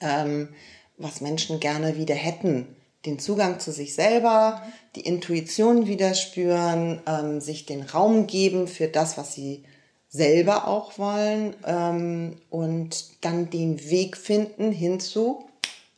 [0.00, 0.50] ähm,
[0.98, 2.66] was Menschen gerne wieder hätten.
[3.04, 4.62] Den Zugang zu sich selber,
[4.96, 9.64] die Intuition wieder spüren, ähm, sich den Raum geben für das, was sie
[10.08, 15.44] selber auch wollen ähm, und dann den Weg finden hinzu,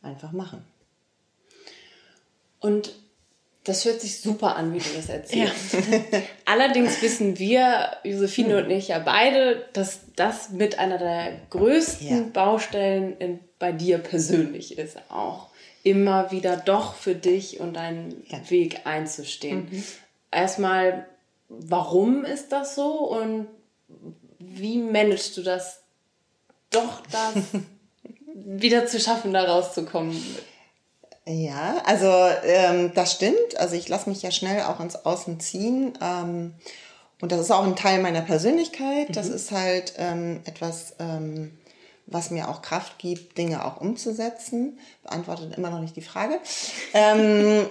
[0.01, 0.63] einfach machen.
[2.59, 2.93] Und
[3.63, 5.73] das hört sich super an, wie du das erzählst.
[5.73, 6.21] Ja.
[6.45, 12.23] Allerdings wissen wir, Josephine und ich ja beide, dass das mit einer der größten ja.
[12.33, 14.97] Baustellen in, bei dir persönlich ist.
[15.09, 15.49] Auch
[15.83, 18.49] immer wieder doch für dich und deinen ja.
[18.49, 19.67] Weg einzustehen.
[19.69, 19.83] Mhm.
[20.31, 21.05] Erstmal,
[21.47, 23.47] warum ist das so und
[24.39, 25.81] wie managst du das
[26.71, 27.43] doch das
[28.33, 30.15] wieder zu schaffen, da rauszukommen?
[31.29, 32.11] Ja, also
[32.43, 33.57] ähm, das stimmt.
[33.57, 35.93] Also ich lasse mich ja schnell auch ins Außen ziehen.
[36.01, 36.55] Ähm,
[37.21, 39.15] und das ist auch ein Teil meiner Persönlichkeit.
[39.15, 39.35] Das mhm.
[39.35, 41.51] ist halt ähm, etwas, ähm,
[42.07, 44.79] was mir auch Kraft gibt, Dinge auch umzusetzen.
[45.03, 46.39] Beantwortet immer noch nicht die Frage.
[46.95, 47.67] Ähm,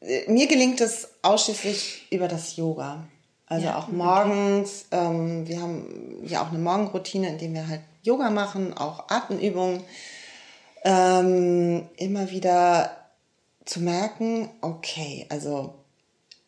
[0.00, 3.08] äh, mir gelingt es ausschließlich über das Yoga.
[3.46, 4.86] Also ja, auch morgens.
[4.92, 9.82] Ähm, wir haben ja auch eine Morgenroutine, in der wir halt Yoga machen, auch Atemübungen
[10.84, 12.96] ähm, immer wieder
[13.64, 15.74] zu merken, okay, also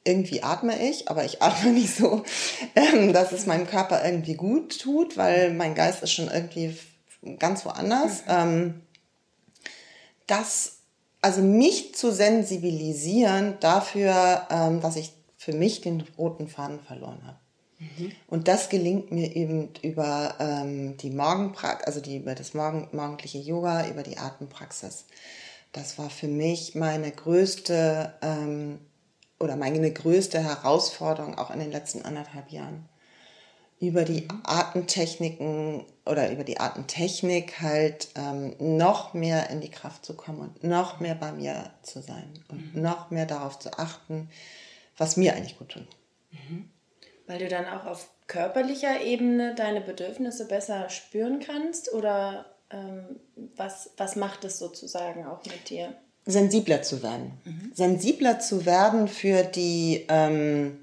[0.04, 2.24] irgendwie atme ich, aber ich atme nicht so,
[2.74, 6.76] ähm, dass es meinem Körper irgendwie gut tut, weil mein Geist ist schon irgendwie
[7.38, 8.22] ganz woanders.
[8.22, 8.28] Mhm.
[8.28, 8.80] Ähm,
[10.26, 10.78] das,
[11.20, 17.38] also mich zu sensibilisieren dafür, ähm, dass ich für mich den roten Faden verloren habe.
[18.26, 23.38] Und das gelingt mir eben über ähm, die Morgenpraxis, also die, über das Morgen, morgendliche
[23.38, 25.06] Yoga, über die Atempraxis.
[25.72, 28.80] Das war für mich meine größte ähm,
[29.38, 32.88] oder meine größte Herausforderung auch in den letzten anderthalb Jahren.
[33.80, 34.42] Über die mhm.
[34.44, 40.64] Atemtechniken oder über die Atemtechnik halt ähm, noch mehr in die Kraft zu kommen und
[40.64, 42.82] noch mehr bei mir zu sein und mhm.
[42.82, 44.28] noch mehr darauf zu achten,
[44.98, 45.88] was mir eigentlich gut tut.
[46.30, 46.68] Mhm.
[47.30, 51.92] Weil du dann auch auf körperlicher Ebene deine Bedürfnisse besser spüren kannst?
[51.92, 53.20] Oder ähm,
[53.54, 55.94] was, was macht es sozusagen auch mit dir?
[56.26, 57.30] Sensibler zu werden.
[57.44, 57.70] Mhm.
[57.72, 60.80] Sensibler zu werden für die, ähm,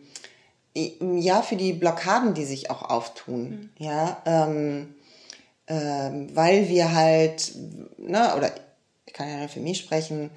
[0.74, 3.50] ja, für die Blockaden, die sich auch auftun.
[3.50, 3.70] Mhm.
[3.86, 4.96] Ja, ähm,
[5.68, 7.56] ähm, weil wir halt,
[7.98, 8.54] ne, oder
[9.06, 10.30] ich kann ja nur für mich sprechen,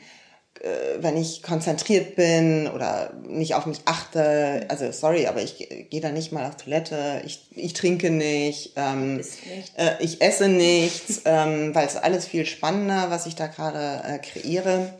[0.98, 5.56] wenn ich konzentriert bin oder nicht auf mich achte, also sorry, aber ich
[5.88, 9.38] gehe da nicht mal auf Toilette, ich, ich trinke nicht, ähm, nicht.
[9.76, 14.18] Äh, ich esse nichts, ähm, weil es alles viel spannender, was ich da gerade äh,
[14.18, 14.98] kreiere.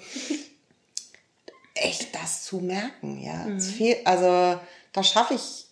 [1.75, 3.45] Echt das zu merken, ja.
[3.47, 3.61] Mhm.
[3.61, 4.59] Fehlt, also
[4.95, 5.67] da schaffe ich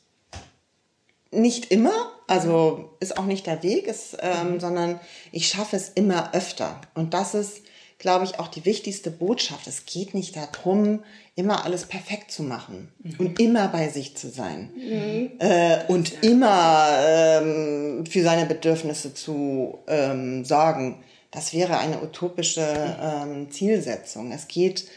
[1.30, 4.60] nicht immer, also ist auch nicht der Weg, ist, ähm, mhm.
[4.60, 5.00] sondern
[5.32, 6.78] ich schaffe es immer öfter.
[6.94, 7.62] Und das ist
[7.98, 9.66] glaube ich, auch die wichtigste Botschaft.
[9.66, 11.02] Es geht nicht darum,
[11.34, 13.14] immer alles perfekt zu machen mhm.
[13.18, 15.32] und immer bei sich zu sein mhm.
[15.40, 16.30] äh, und ja.
[16.30, 21.02] immer ähm, für seine Bedürfnisse zu ähm, sorgen.
[21.30, 24.32] Das wäre eine utopische ähm, Zielsetzung.
[24.32, 24.88] Es geht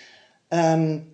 [0.49, 1.07] ähm,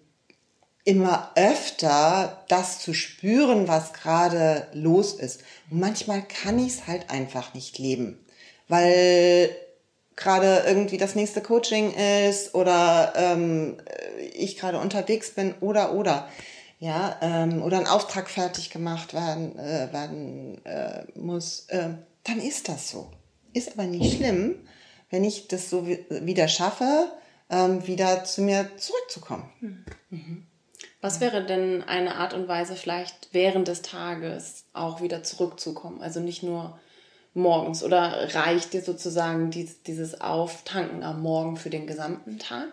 [0.84, 5.42] immer öfter das zu spüren, was gerade los ist.
[5.72, 8.20] Und manchmal kann ich es halt einfach nicht leben
[8.68, 9.50] weil
[10.18, 13.78] gerade irgendwie das nächste Coaching ist oder ähm,
[14.34, 16.28] ich gerade unterwegs bin oder oder
[16.80, 21.92] ja ähm, oder ein Auftrag fertig gemacht werden äh, werden äh, muss, äh,
[22.24, 23.10] dann ist das so.
[23.54, 24.56] Ist aber nicht schlimm,
[25.10, 27.12] wenn ich das so wieder schaffe,
[27.50, 29.50] ähm, wieder zu mir zurückzukommen.
[30.10, 30.46] Mhm.
[31.00, 36.02] Was wäre denn eine Art und Weise, vielleicht während des Tages auch wieder zurückzukommen?
[36.02, 36.78] Also nicht nur
[37.34, 39.52] morgens oder reicht dir sozusagen
[39.86, 42.68] dieses Auftanken am Morgen für den gesamten Tag?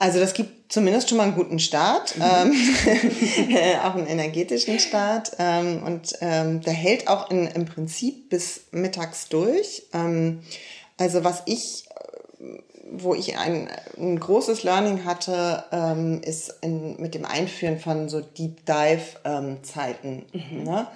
[0.00, 2.22] Also das gibt zumindest schon mal einen guten Start, mhm.
[2.22, 8.66] ähm, auch einen energetischen Start ähm, und ähm, der hält auch in, im Prinzip bis
[8.70, 9.82] mittags durch.
[9.92, 10.42] Ähm,
[10.98, 11.84] also was ich
[12.90, 18.20] wo ich ein, ein großes Learning hatte, ähm, ist in, mit dem Einführen von so
[18.20, 20.26] Deep Dive ähm, Zeiten.
[20.32, 20.64] Mhm.
[20.64, 20.86] Ne?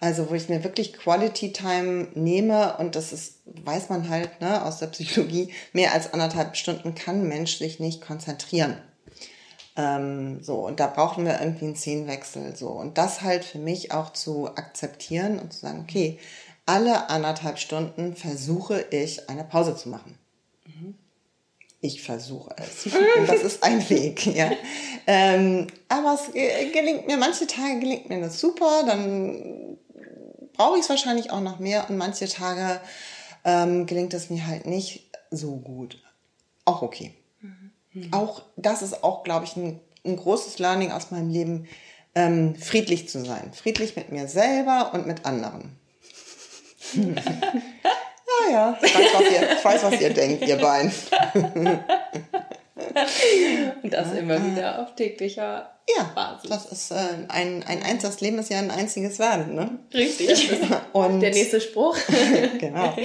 [0.00, 4.64] Also wo ich mir wirklich Quality Time nehme und das ist, weiß man halt ne,
[4.64, 8.76] aus der Psychologie, mehr als anderthalb Stunden kann Mensch sich nicht konzentrieren.
[9.76, 12.56] Ähm, so, und da brauchen wir irgendwie einen Szenenwechsel.
[12.56, 12.68] So.
[12.68, 16.18] Und das halt für mich auch zu akzeptieren und zu sagen, okay,
[16.66, 20.18] alle anderthalb Stunden versuche ich eine Pause zu machen.
[20.66, 20.94] Mhm
[21.80, 22.88] ich versuche es.
[23.26, 24.50] Das ist ein Weg, ja.
[25.06, 29.78] Ähm, aber es gelingt mir, manche Tage gelingt mir das super, dann
[30.52, 32.80] brauche ich es wahrscheinlich auch noch mehr und manche Tage
[33.44, 36.02] ähm, gelingt es mir halt nicht so gut.
[36.66, 37.14] Auch okay.
[37.92, 38.12] Mhm.
[38.12, 41.66] Auch das ist auch, glaube ich, ein, ein, großes Learning aus meinem Leben,
[42.14, 43.52] ähm, friedlich zu sein.
[43.54, 45.76] Friedlich mit mir selber und mit anderen.
[48.50, 50.92] ja, ich weiß, was ihr, ich weiß, was ihr denkt, ihr beiden.
[53.82, 56.50] Und das immer wieder auf täglicher ja, Basis.
[56.50, 59.78] Das ist äh, ein, ein eins, das Leben ist ja ein einziges Werden, ne?
[59.92, 60.50] Richtig.
[60.92, 61.96] Und der nächste Spruch.
[62.58, 62.96] genau.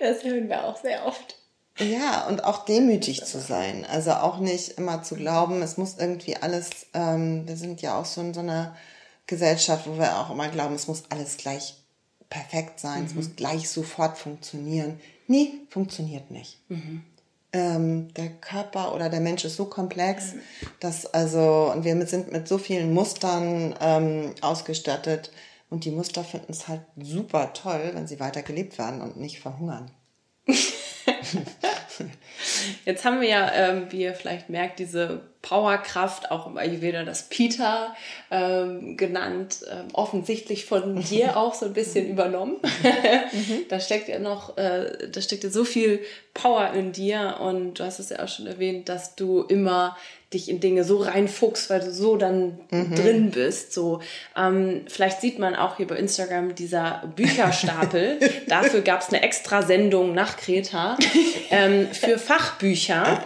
[0.00, 1.36] Das hören wir auch sehr oft.
[1.78, 3.86] Ja, und auch demütig zu sein.
[3.90, 8.06] Also auch nicht immer zu glauben, es muss irgendwie alles, ähm, wir sind ja auch
[8.06, 8.74] so in so einer
[9.26, 11.74] Gesellschaft, wo wir auch immer glauben, es muss alles gleich
[12.28, 13.06] perfekt sein, mhm.
[13.06, 15.00] es muss gleich sofort funktionieren.
[15.26, 16.58] Nee, funktioniert nicht.
[16.68, 17.02] Mhm.
[17.52, 20.40] Ähm, der Körper oder der Mensch ist so komplex, mhm.
[20.80, 25.30] dass also, und wir sind mit so vielen Mustern ähm, ausgestattet
[25.70, 29.40] und die Muster finden es halt super toll, wenn sie weiter gelebt werden und nicht
[29.40, 29.90] verhungern.
[32.84, 37.28] Jetzt haben wir ja, ähm, wie ihr vielleicht merkt, diese Powerkraft, auch im Ayurveda das
[37.28, 37.94] Pita
[38.30, 42.56] ähm, genannt, ähm, offensichtlich von dir auch so ein bisschen übernommen.
[42.62, 43.64] Mhm.
[43.68, 46.00] da steckt ja noch, äh, da steckt ja so viel
[46.34, 49.96] Power in dir und du hast es ja auch schon erwähnt, dass du immer
[50.32, 52.94] dich in Dinge so reinfuchst, weil du so dann mhm.
[52.94, 53.72] drin bist.
[53.72, 54.00] So,
[54.36, 58.18] ähm, vielleicht sieht man auch hier bei Instagram dieser Bücherstapel.
[58.48, 60.96] Dafür gab es eine extra Sendung nach Kreta
[61.50, 63.24] ähm, für Fachbücher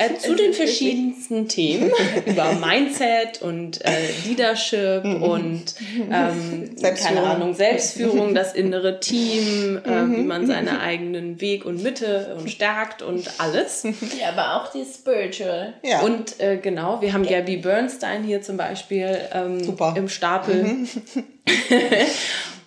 [0.00, 1.90] äh, zu den verschiedensten Themen
[2.26, 3.90] über Mindset und äh,
[4.26, 5.22] Leadership mhm.
[5.22, 5.74] und
[6.10, 12.36] ähm, keine Ahnung Selbstführung, das innere Team, äh, wie man seinen eigenen Weg und Mitte
[12.38, 13.84] und stärkt und alles.
[14.18, 15.74] Ja, aber auch die Spiritual.
[15.82, 16.00] Ja.
[16.00, 20.64] Und äh, genau, wir haben Gabby Bernstein hier zum Beispiel ähm, im Stapel.
[20.64, 20.88] Mhm.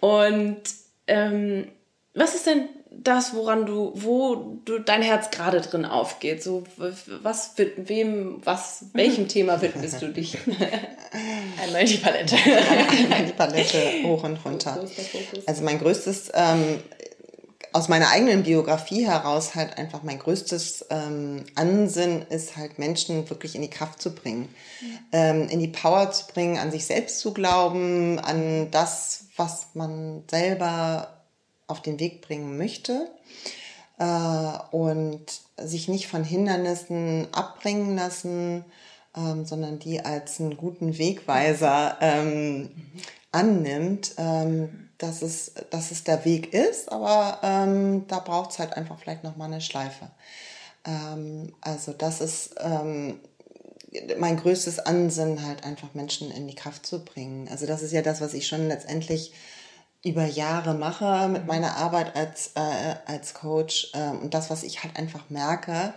[0.01, 0.61] und
[1.07, 1.67] ähm,
[2.13, 2.69] was ist denn
[3.01, 6.43] das, woran du, wo du dein Herz gerade drin aufgeht?
[6.43, 10.37] So, was, wem, was, welchem Thema widmest du dich?
[11.63, 12.35] Einmal die Palette.
[12.35, 14.83] Einmal die Palette hoch und runter.
[15.45, 16.79] Also mein größtes, ähm,
[17.73, 23.55] aus meiner eigenen Biografie heraus halt einfach mein größtes ähm, Ansinn ist halt Menschen wirklich
[23.55, 24.49] in die Kraft zu bringen,
[24.81, 24.99] mhm.
[25.11, 30.23] ähm, in die Power zu bringen, an sich selbst zu glauben, an das, was man
[30.29, 31.22] selber
[31.67, 33.09] auf den Weg bringen möchte
[33.99, 35.25] äh, und
[35.57, 38.65] sich nicht von Hindernissen abbringen lassen,
[39.15, 42.71] ähm, sondern die als einen guten Wegweiser ähm,
[43.31, 47.39] annimmt, ähm, dass, es, dass es der Weg ist, aber
[48.07, 50.11] da braucht es halt einfach vielleicht nochmal eine Schleife.
[51.59, 52.55] Also das ist
[54.17, 57.49] mein größtes Ansinnen, halt einfach Menschen in die Kraft zu bringen.
[57.49, 59.33] Also das ist ja das, was ich schon letztendlich
[60.03, 61.47] über Jahre mache mit mhm.
[61.47, 65.93] meiner Arbeit als, äh, als Coach ähm, und das, was ich halt einfach merke,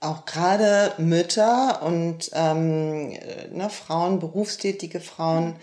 [0.00, 5.56] auch gerade Mütter und ähm, ne, Frauen, berufstätige Frauen,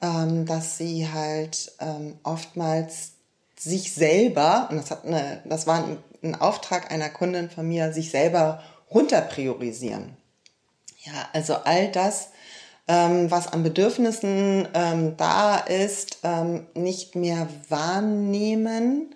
[0.00, 3.12] ähm, dass sie halt ähm, oftmals
[3.58, 7.92] sich selber, und das hat eine, das war ein, ein Auftrag einer Kundin von mir,
[7.92, 10.16] sich selber runterpriorisieren.
[11.04, 12.28] Ja, also all das,
[12.88, 19.14] ähm, was an Bedürfnissen ähm, da ist, ähm, nicht mehr wahrnehmen,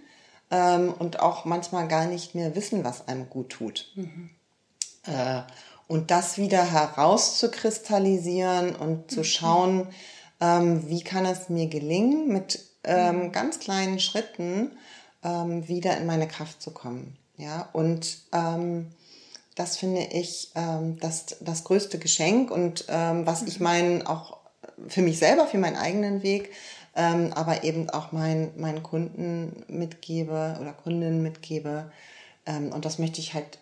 [0.51, 3.93] ähm, und auch manchmal gar nicht mehr wissen, was einem gut tut.
[3.97, 4.31] Mhm.
[5.07, 5.43] Äh,
[5.89, 9.25] und das wieder herauszukristallisieren und zu mhm.
[9.25, 9.87] schauen,
[10.41, 13.33] ähm, wie kann es mir gelingen, mit ähm, mhm.
[13.33, 14.73] ganz kleinen Schritten
[15.23, 17.17] wieder in meine Kraft zu kommen.
[17.37, 18.93] Ja, und ähm,
[19.57, 23.65] das finde ich ähm, das, das größte Geschenk und ähm, was ich mhm.
[23.65, 24.37] meinen auch
[24.89, 26.53] für mich selber, für meinen eigenen Weg,
[26.95, 31.91] ähm, aber eben auch mein, meinen Kunden mitgebe oder Kundinnen mitgebe.
[32.45, 33.59] Ähm, und das möchte ich halt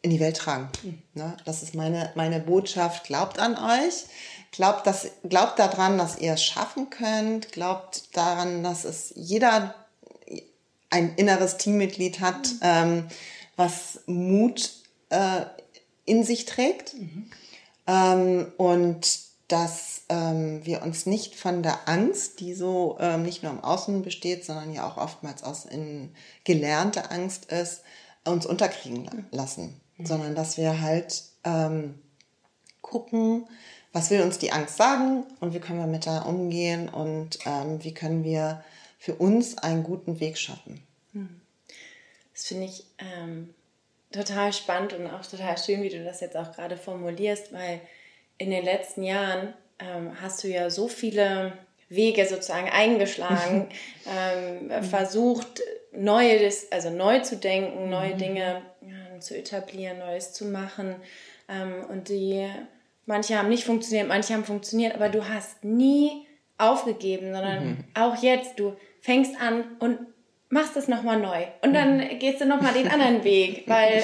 [0.00, 0.68] in die Welt tragen.
[0.82, 1.02] Mhm.
[1.14, 1.36] Ne?
[1.44, 3.04] Das ist meine, meine Botschaft.
[3.04, 4.04] Glaubt an euch.
[4.50, 7.52] Glaubt, dass, glaubt daran, dass ihr es schaffen könnt.
[7.52, 9.74] Glaubt daran, dass es jeder
[10.90, 12.58] ein inneres Teammitglied hat, mhm.
[12.62, 13.08] ähm,
[13.62, 14.72] was Mut
[15.10, 15.42] äh,
[16.04, 16.94] in sich trägt.
[16.94, 17.30] Mhm.
[17.86, 23.52] Ähm, und dass ähm, wir uns nicht von der Angst, die so ähm, nicht nur
[23.52, 27.82] im Außen besteht, sondern ja auch oftmals aus in gelernte Angst ist,
[28.24, 29.26] uns unterkriegen mhm.
[29.30, 30.06] lassen, mhm.
[30.06, 32.00] sondern dass wir halt ähm,
[32.80, 33.46] gucken,
[33.92, 37.84] was will uns die Angst sagen und wie können wir mit da umgehen und ähm,
[37.84, 38.64] wie können wir
[38.98, 40.82] für uns einen guten Weg schaffen.
[41.12, 41.41] Mhm.
[42.42, 43.54] Das finde ich ähm,
[44.10, 47.80] total spannend und auch total schön, wie du das jetzt auch gerade formulierst, weil
[48.36, 51.52] in den letzten Jahren ähm, hast du ja so viele
[51.88, 53.68] Wege sozusagen eingeschlagen,
[54.08, 54.82] ähm, mhm.
[54.82, 55.62] versucht,
[55.92, 58.18] Neues, also neu zu denken, neue mhm.
[58.18, 60.96] Dinge ja, zu etablieren, Neues zu machen.
[61.48, 62.50] Ähm, und die,
[63.06, 66.26] manche haben nicht funktioniert, manche haben funktioniert, aber du hast nie
[66.58, 67.84] aufgegeben, sondern mhm.
[67.94, 70.00] auch jetzt, du fängst an und
[70.52, 71.46] machst es nochmal neu.
[71.62, 72.18] Und dann mhm.
[72.18, 74.02] gehst du nochmal den anderen Weg, weil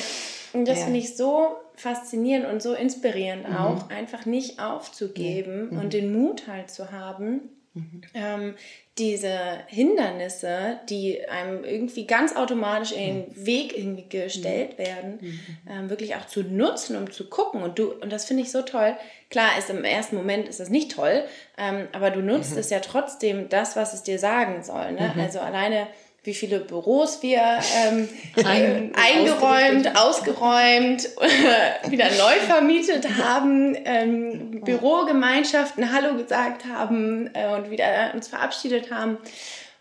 [0.54, 0.84] das ja.
[0.84, 3.56] finde ich so faszinierend und so inspirierend mhm.
[3.56, 5.78] auch, einfach nicht aufzugeben mhm.
[5.78, 8.00] und den Mut halt zu haben, mhm.
[8.14, 8.54] ähm,
[8.96, 9.38] diese
[9.68, 15.40] Hindernisse, die einem irgendwie ganz automatisch in den Weg irgendwie gestellt werden, mhm.
[15.70, 17.62] ähm, wirklich auch zu nutzen, um zu gucken.
[17.62, 18.96] Und du, und das finde ich so toll.
[19.30, 21.24] Klar ist im ersten Moment ist das nicht toll,
[21.58, 22.58] ähm, aber du nutzt mhm.
[22.58, 24.92] es ja trotzdem das, was es dir sagen soll.
[24.92, 25.14] Ne?
[25.18, 25.86] Also alleine
[26.24, 28.08] wie viele Büros wir ähm,
[28.44, 31.04] Ein, eingeräumt, ausgeräumt,
[31.90, 39.18] wieder neu vermietet haben, ähm, Bürogemeinschaften Hallo gesagt haben äh, und wieder uns verabschiedet haben.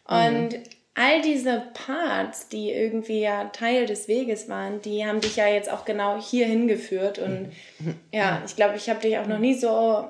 [0.05, 0.63] Und mhm.
[0.93, 5.71] all diese Parts, die irgendwie ja Teil des Weges waren, die haben dich ja jetzt
[5.71, 7.19] auch genau hier hingeführt.
[7.19, 7.51] Und
[8.13, 9.69] ja, ich glaube, ich habe dich auch noch nie so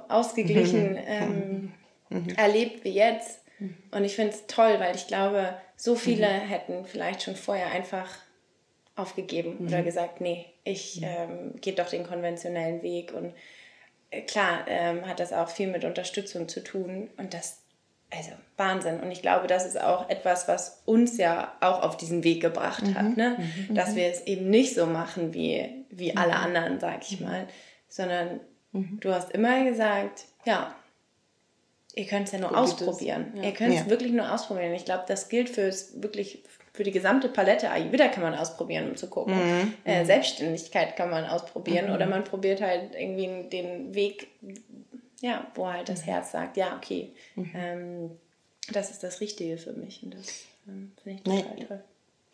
[0.09, 1.71] ausgeglichen ähm,
[2.35, 3.39] erlebt wie jetzt.
[3.89, 6.47] Und ich finde es toll, weil ich glaube, so viele mhm.
[6.47, 8.09] hätten vielleicht schon vorher einfach
[8.95, 9.67] aufgegeben mhm.
[9.67, 11.07] oder gesagt, nee, ich mhm.
[11.07, 13.13] ähm, gehe doch den konventionellen Weg.
[13.13, 13.33] Und
[14.09, 17.09] äh, klar ähm, hat das auch viel mit Unterstützung zu tun.
[17.17, 17.61] Und das,
[18.09, 18.99] also Wahnsinn.
[18.99, 22.83] Und ich glaube, das ist auch etwas, was uns ja auch auf diesen Weg gebracht
[22.83, 22.95] mhm.
[22.95, 23.15] hat.
[23.15, 23.37] Ne?
[23.69, 23.75] Mhm.
[23.75, 27.47] Dass wir es eben nicht so machen wie, wie alle anderen, sag ich mal.
[27.87, 28.39] Sondern
[28.73, 30.75] du hast immer gesagt, ja,
[31.97, 33.33] Ihr könnt es ja nur Probiert ausprobieren.
[33.35, 33.43] Ja.
[33.43, 33.89] Ihr könnt es ja.
[33.89, 34.71] wirklich nur ausprobieren.
[34.73, 37.71] Ich glaube, das gilt fürs wirklich für die gesamte Palette.
[37.71, 39.33] Ayurveda kann man ausprobieren, um zu gucken.
[39.33, 39.73] Mhm.
[39.83, 40.05] Äh, mhm.
[40.05, 41.87] Selbstständigkeit kann man ausprobieren.
[41.87, 41.93] Mhm.
[41.93, 44.27] Oder man probiert halt irgendwie den Weg,
[45.21, 46.11] ja, wo halt das mhm.
[46.11, 47.51] Herz sagt, ja, okay, mhm.
[47.55, 48.11] ähm,
[48.71, 50.03] das ist das Richtige für mich.
[50.03, 51.65] Und das ähm, finde ich total nee.
[51.65, 51.83] toll.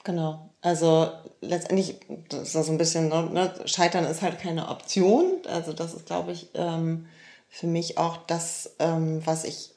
[0.04, 0.50] Genau.
[0.60, 1.10] Also
[1.40, 1.96] letztendlich,
[2.28, 5.36] das ist so ein bisschen, ne, Scheitern ist halt keine Option.
[5.48, 7.06] Also das ist, glaube ich, ähm,
[7.54, 9.70] für mich auch das, ähm, was ich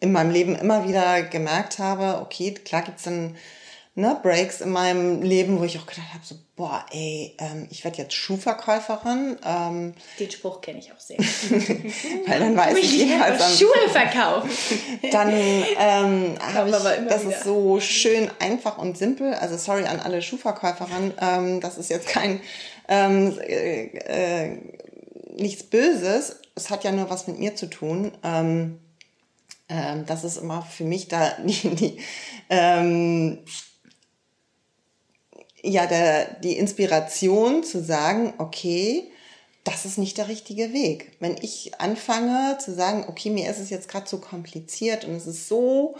[0.00, 2.20] in meinem Leben immer wieder gemerkt habe.
[2.20, 3.36] Okay, klar gibt's dann
[3.94, 7.84] ne, Breaks in meinem Leben, wo ich auch gedacht habe, so, boah, ey, ähm, ich
[7.84, 9.38] werde jetzt Schuhverkäuferin.
[9.44, 11.18] Ähm, Den Spruch kenne ich auch sehr.
[12.26, 14.50] weil dann weiß ich, ich jeweils Schuhe verkaufen.
[15.12, 16.74] dann ähm, habe ich,
[17.08, 17.36] das wieder.
[17.36, 19.32] ist so schön einfach und simpel.
[19.34, 22.40] Also sorry an alle Schuhverkäuferinnen, ähm, das ist jetzt kein
[22.88, 24.58] ähm, äh, äh,
[25.36, 28.12] nichts Böses, es hat ja nur was mit mir zu tun.
[28.22, 28.78] Ähm,
[29.68, 31.98] ähm, das ist immer für mich da die, die
[32.50, 33.38] ähm,
[35.62, 39.08] ja der, die Inspiration zu sagen, okay,
[39.64, 41.12] das ist nicht der richtige Weg.
[41.20, 45.26] Wenn ich anfange zu sagen, okay, mir ist es jetzt gerade so kompliziert und es
[45.26, 45.96] ist so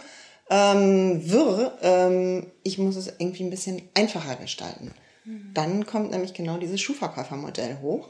[0.49, 4.93] ähm, wirr, ähm, ich muss es irgendwie ein bisschen einfacher gestalten.
[5.23, 5.51] Mhm.
[5.53, 8.09] Dann kommt nämlich genau dieses Schuhverkäufermodell hoch.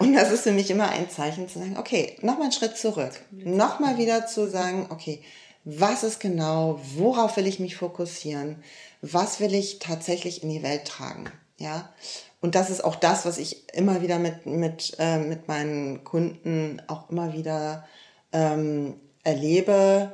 [0.00, 3.12] Und das ist für mich immer ein Zeichen zu sagen, okay, nochmal einen Schritt zurück.
[3.30, 5.22] Nochmal wieder zu sagen, okay,
[5.64, 8.62] was ist genau, worauf will ich mich fokussieren?
[9.02, 11.30] Was will ich tatsächlich in die Welt tragen?
[11.58, 11.92] Ja.
[12.40, 16.80] Und das ist auch das, was ich immer wieder mit, mit, äh, mit meinen Kunden
[16.86, 17.86] auch immer wieder
[18.32, 20.12] ähm, erlebe.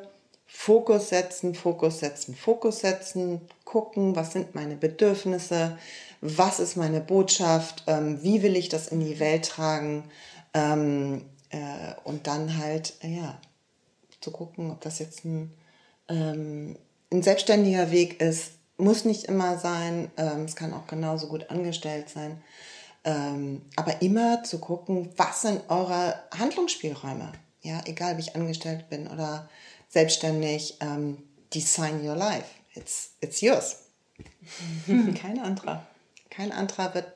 [0.49, 5.79] Fokus setzen, Fokus setzen, Fokus setzen, gucken, was sind meine Bedürfnisse,
[6.21, 10.05] was ist meine Botschaft, ähm, wie will ich das in die Welt tragen?
[10.55, 13.39] Ähm, äh, und dann halt, äh, ja,
[14.21, 15.53] zu gucken, ob das jetzt ein,
[16.09, 16.77] ähm,
[17.13, 22.09] ein selbstständiger Weg ist, muss nicht immer sein, ähm, es kann auch genauso gut angestellt
[22.09, 22.43] sein,
[23.05, 29.07] ähm, aber immer zu gucken, was sind eure Handlungsspielräume, ja, egal wie ich angestellt bin
[29.07, 29.49] oder
[29.89, 31.23] selbstständig, ähm,
[31.55, 33.85] design your life, it's, it's yours.
[35.21, 35.87] Kein anderer.
[36.37, 37.07] Kein anderer wird,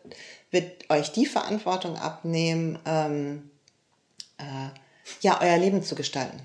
[0.51, 3.51] wird euch die Verantwortung abnehmen, ähm,
[4.39, 4.71] äh,
[5.21, 6.41] ja, euer Leben zu gestalten.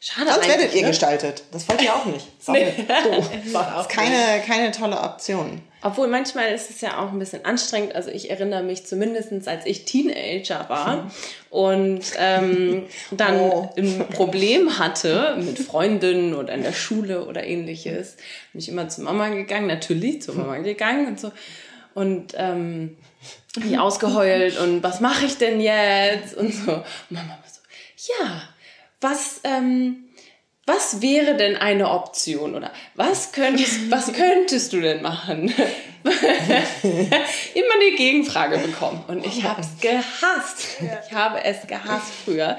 [0.00, 0.88] Schade Sonst werdet ihr ne?
[0.88, 1.44] gestaltet.
[1.52, 2.26] Das wollt ihr auch nicht.
[2.46, 2.68] Das nee.
[2.68, 5.62] ist, das ist keine, keine tolle Option.
[5.82, 7.94] Obwohl manchmal ist es ja auch ein bisschen anstrengend.
[7.94, 11.10] Also ich erinnere mich zumindest, als ich Teenager war
[11.50, 13.72] und ähm, dann oh.
[13.76, 18.16] ein Problem hatte mit Freundinnen oder in der Schule oder ähnliches,
[18.52, 21.30] bin ich immer zu Mama gegangen, natürlich zu Mama gegangen und so.
[21.96, 22.98] Und ähm,
[23.58, 26.36] mich ausgeheult und was mache ich denn jetzt?
[26.36, 26.72] Und so.
[26.72, 28.42] Und Mama war so, ja,
[29.00, 30.04] was, ähm,
[30.66, 35.48] was wäre denn eine Option oder was könntest, was könntest du denn machen?
[36.04, 40.76] Immer eine Gegenfrage bekommen und ich habe es gehasst.
[41.08, 42.58] Ich habe es gehasst früher,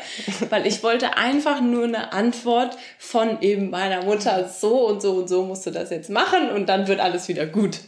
[0.49, 5.29] weil ich wollte einfach nur eine Antwort von eben meiner Mutter, so und so und
[5.29, 7.81] so musst du das jetzt machen und dann wird alles wieder gut.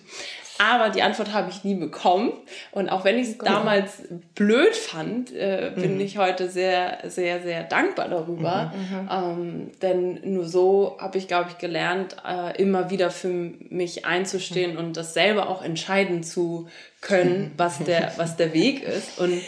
[0.62, 2.34] Aber die Antwort habe ich nie bekommen.
[2.72, 4.04] Und auch wenn ich es damals
[4.36, 6.02] blöd fand, äh, bin mhm.
[6.02, 8.74] ich heute sehr, sehr, sehr dankbar darüber.
[8.76, 9.10] Mhm, mhm.
[9.10, 14.74] ähm, denn nur so habe ich, glaube ich, gelernt, äh, immer wieder für mich einzustehen
[14.74, 14.80] mhm.
[14.80, 16.68] und das selber auch entscheiden zu
[17.02, 19.20] können, was der, was der Weg ist.
[19.20, 19.42] Und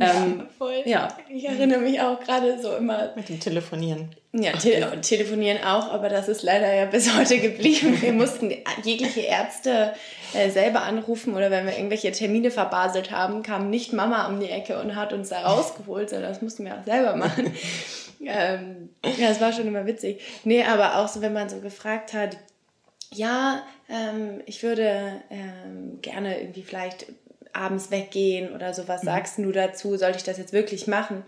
[0.00, 1.18] ähm, ja, ja.
[1.28, 3.12] Ich erinnere mich auch gerade so immer.
[3.16, 4.10] Mit dem Telefonieren.
[4.32, 8.00] Ja, te telefonieren auch, aber das ist leider ja bis heute geblieben.
[8.02, 8.52] Wir mussten
[8.84, 9.94] jegliche Ärzte
[10.34, 14.50] äh, selber anrufen oder wenn wir irgendwelche Termine verbaselt haben, kam nicht Mama um die
[14.50, 17.54] Ecke und hat uns da rausgeholt, sondern das mussten wir auch selber machen.
[18.20, 20.20] ähm, ja, es war schon immer witzig.
[20.44, 22.36] Nee, aber auch so, wenn man so gefragt hat,
[23.14, 27.06] ja, ähm, ich würde ähm, gerne irgendwie vielleicht
[27.52, 29.06] abends weggehen oder so, was mhm.
[29.06, 29.96] sagst du dazu?
[29.96, 31.24] Sollte ich das jetzt wirklich machen?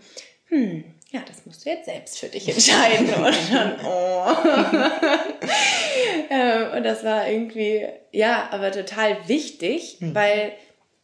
[0.47, 3.07] Hm, ja, das musst du jetzt selbst für dich entscheiden.
[3.13, 4.35] und dann, oh.
[6.29, 10.15] ähm, und das war irgendwie, ja, aber total wichtig, mhm.
[10.15, 10.53] weil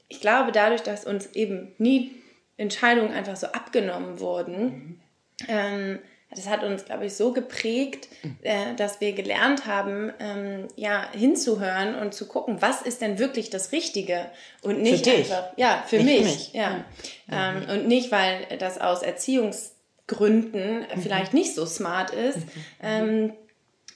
[0.10, 2.12] ich glaube, dadurch, dass uns eben nie
[2.55, 4.99] Entscheidungen einfach so abgenommen wurden, mhm.
[5.47, 5.99] ähm,
[6.30, 8.09] das hat uns, glaube ich, so geprägt,
[8.41, 13.49] äh, dass wir gelernt haben, ähm, ja, hinzuhören und zu gucken, was ist denn wirklich
[13.49, 14.25] das Richtige
[14.61, 15.32] und nicht für dich.
[15.32, 16.53] einfach, ja, für mich, mich.
[16.53, 16.84] ja,
[17.32, 17.53] ja.
[17.53, 21.01] Ähm, und nicht, weil das aus Erziehungsgründen mhm.
[21.01, 22.38] vielleicht nicht so smart ist.
[22.38, 22.43] Mhm.
[22.84, 23.34] Ähm,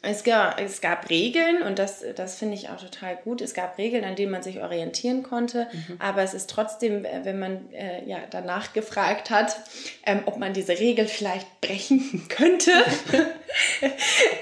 [0.04, 3.39] es gab, es gab Regeln und das, das finde ich auch total gut.
[3.39, 5.97] Es gab Regeln, an denen man sich orientieren konnte, mhm.
[5.99, 9.58] aber es ist trotzdem, äh, wenn man äh, ja danach gefragt hat,
[10.06, 12.72] ähm, ob man diese Regel vielleicht brechen könnte,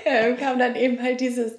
[0.05, 1.53] äh, kam dann eben halt dieses,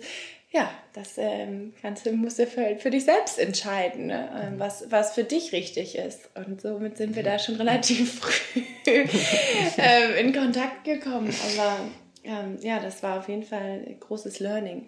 [0.51, 4.29] ja, das ähm, Ganze musst du für, für dich selbst entscheiden, ne?
[4.43, 6.31] ähm, was, was für dich richtig ist.
[6.35, 11.33] Und somit sind wir da schon relativ früh ähm, in Kontakt gekommen.
[11.55, 11.77] Aber
[12.25, 14.87] ähm, ja, das war auf jeden Fall ein großes Learning.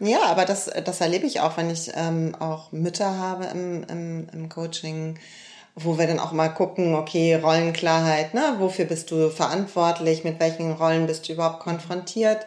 [0.00, 3.84] Ja, ja aber das, das erlebe ich auch, wenn ich ähm, auch Mütter habe im,
[3.84, 5.18] im, im Coaching,
[5.74, 8.56] wo wir dann auch mal gucken, okay, Rollenklarheit, ne?
[8.58, 12.46] wofür bist du verantwortlich, mit welchen Rollen bist du überhaupt konfrontiert.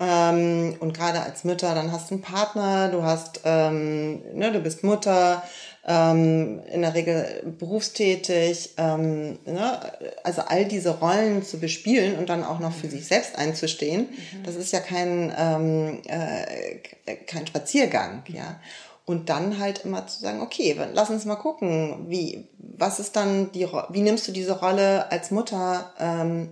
[0.00, 4.60] Ähm, und gerade als Mütter, dann hast du einen Partner, du hast, ähm, ne, du
[4.60, 5.42] bist Mutter,
[5.88, 9.80] ähm, in der Regel berufstätig, ähm, ne?
[10.22, 14.42] also all diese Rollen zu bespielen und dann auch noch für sich selbst einzustehen, mhm.
[14.44, 18.34] das ist ja kein, ähm, äh, kein Spaziergang, mhm.
[18.34, 18.60] ja.
[19.06, 23.50] Und dann halt immer zu sagen, okay, lass uns mal gucken, wie, was ist dann
[23.52, 26.50] die, wie nimmst du diese Rolle als Mutter, ähm,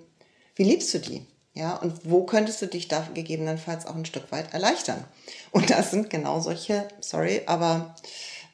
[0.55, 1.26] wie liebst du die?
[1.53, 5.05] Ja, und wo könntest du dich da gegebenenfalls auch ein Stück weit erleichtern?
[5.51, 7.95] Und das sind genau solche, sorry, aber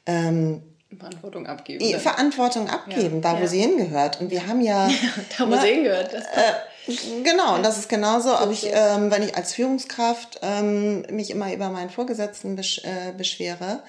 [0.05, 0.61] ähm,
[0.97, 1.91] Verantwortung abgeben.
[1.91, 1.99] Dann.
[1.99, 3.21] Verantwortung abgeben, ja.
[3.21, 3.47] da wo ja.
[3.47, 4.21] sie hingehört.
[4.21, 4.87] Und wir haben ja.
[4.87, 4.93] ja
[5.37, 6.13] da wo na, sie hingehört.
[6.13, 11.03] Das äh, genau, und das ist genauso, ob ich, ähm, wenn ich als Führungskraft ähm,
[11.09, 13.83] mich immer über meinen Vorgesetzten besch äh, beschwere,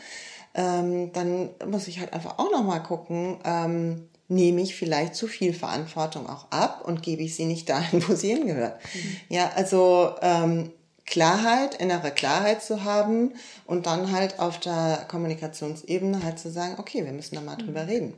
[0.55, 5.53] ähm, dann muss ich halt einfach auch nochmal gucken, ähm, nehme ich vielleicht zu viel
[5.53, 8.79] Verantwortung auch ab und gebe ich sie nicht dahin, wo sie hingehört.
[8.95, 9.17] Mhm.
[9.29, 10.73] Ja, also ähm,
[11.07, 13.35] Klarheit, innere Klarheit zu haben
[13.67, 17.83] und dann halt auf der Kommunikationsebene halt zu sagen, okay, wir müssen da mal drüber
[17.83, 17.89] mhm.
[17.89, 18.15] reden.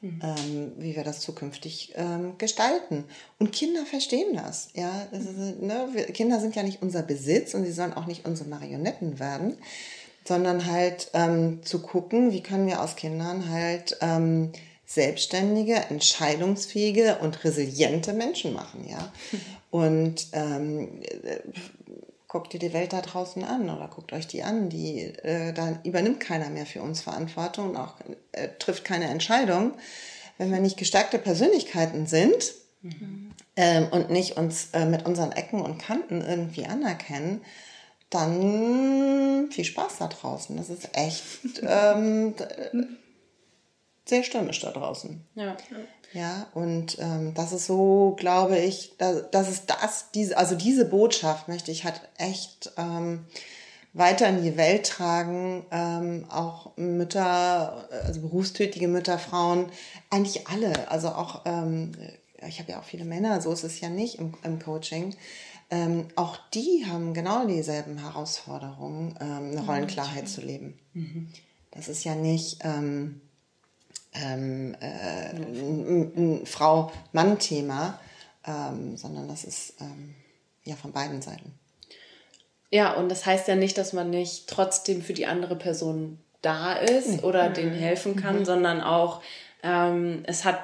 [0.00, 0.20] mhm.
[0.22, 3.04] ähm, wie wir das zukünftig ähm, gestalten.
[3.38, 4.68] Und Kinder verstehen das.
[4.74, 5.06] Ja?
[5.10, 5.88] das ist, ne?
[5.92, 9.58] wir, Kinder sind ja nicht unser Besitz und sie sollen auch nicht unsere Marionetten werden,
[10.24, 14.52] sondern halt ähm, zu gucken, wie können wir aus Kindern halt ähm,
[14.84, 19.12] selbstständige, entscheidungsfähige und resiliente Menschen machen, ja.
[19.70, 21.00] Und ähm,
[22.28, 25.78] guckt dir die Welt da draußen an oder guckt euch die an, die äh, da
[25.84, 27.94] übernimmt keiner mehr für uns Verantwortung und auch
[28.32, 29.72] äh, trifft keine Entscheidung,
[30.38, 32.52] wenn wir nicht gestärkte Persönlichkeiten sind
[32.82, 33.30] mhm.
[33.56, 37.42] ähm, und nicht uns äh, mit unseren Ecken und Kanten irgendwie anerkennen,
[38.10, 40.56] dann viel Spaß da draußen.
[40.56, 42.34] Das ist echt ähm,
[44.06, 45.24] sehr stürmisch da draußen.
[45.34, 45.56] Ja.
[46.12, 50.86] Ja, und ähm, das ist so, glaube ich, das, das ist das, diese, also diese
[50.86, 53.26] Botschaft möchte ich halt echt ähm,
[53.92, 55.66] weiter in die Welt tragen.
[55.70, 59.70] Ähm, auch Mütter, also berufstätige Mütter, Frauen,
[60.10, 60.90] eigentlich alle.
[60.90, 61.92] Also auch, ähm,
[62.46, 65.14] ich habe ja auch viele Männer, so ist es ja nicht im, im Coaching.
[65.70, 70.78] Ähm, auch die haben genau dieselben Herausforderungen, ähm, eine Rollenklarheit zu leben.
[70.92, 71.28] Mhm.
[71.72, 73.20] Das ist ja nicht ähm,
[74.22, 77.98] ähm, äh, ein, ein Frau-Mann-Thema,
[78.46, 80.14] ähm, sondern das ist ähm,
[80.64, 81.52] ja von beiden Seiten.
[82.70, 86.74] Ja, und das heißt ja nicht, dass man nicht trotzdem für die andere Person da
[86.74, 87.22] ist nee.
[87.22, 87.54] oder mhm.
[87.54, 88.44] denen helfen kann, mhm.
[88.44, 89.22] sondern auch,
[89.62, 90.58] ähm, es hat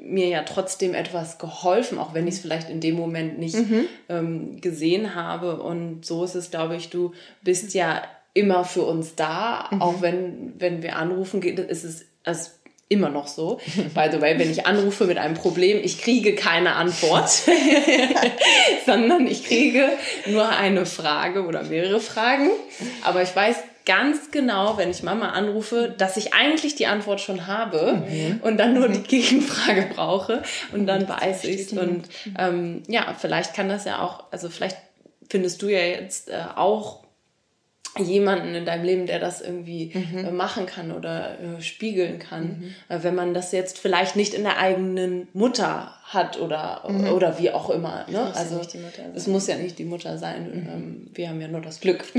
[0.00, 3.86] mir ja trotzdem etwas geholfen, auch wenn ich es vielleicht in dem Moment nicht mhm.
[4.08, 5.60] ähm, gesehen habe.
[5.60, 9.82] Und so ist es, glaube ich, du bist ja immer für uns da, mhm.
[9.82, 12.50] auch wenn, wenn wir anrufen, ist es, also
[12.90, 13.60] immer noch so.
[13.94, 17.30] By the way, wenn ich anrufe mit einem Problem, ich kriege keine Antwort,
[18.86, 19.88] sondern ich kriege
[20.26, 22.50] nur eine Frage oder mehrere Fragen.
[23.02, 27.46] Aber ich weiß ganz genau, wenn ich Mama anrufe, dass ich eigentlich die Antwort schon
[27.46, 28.40] habe mhm.
[28.42, 31.72] und dann nur die Gegenfrage brauche und dann weiß ich es.
[31.72, 32.04] Und
[32.38, 34.76] ähm, ja, vielleicht kann das ja auch, also vielleicht
[35.30, 37.04] findest du ja jetzt äh, auch
[37.98, 40.18] jemanden in deinem Leben, der das irgendwie mhm.
[40.18, 42.44] äh, machen kann oder äh, spiegeln kann.
[42.44, 42.74] Mhm.
[42.88, 47.08] Äh, wenn man das jetzt vielleicht nicht in der eigenen Mutter hat oder, mhm.
[47.08, 48.06] oder wie auch immer.
[48.08, 48.26] Ne?
[48.26, 48.80] Muss also ja
[49.14, 50.44] es muss ja nicht die Mutter sein.
[50.44, 50.68] Mhm.
[50.68, 52.04] Ähm, wir haben ja nur das Glück.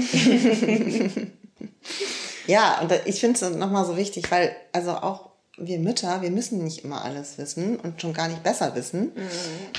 [2.48, 6.64] ja, und ich finde es nochmal so wichtig, weil also auch wir Mütter, wir müssen
[6.64, 9.30] nicht immer alles wissen und schon gar nicht besser wissen, mhm.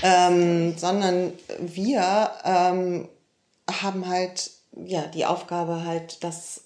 [0.03, 3.09] ähm, sondern wir ähm,
[3.69, 6.63] haben halt ja, die Aufgabe halt, das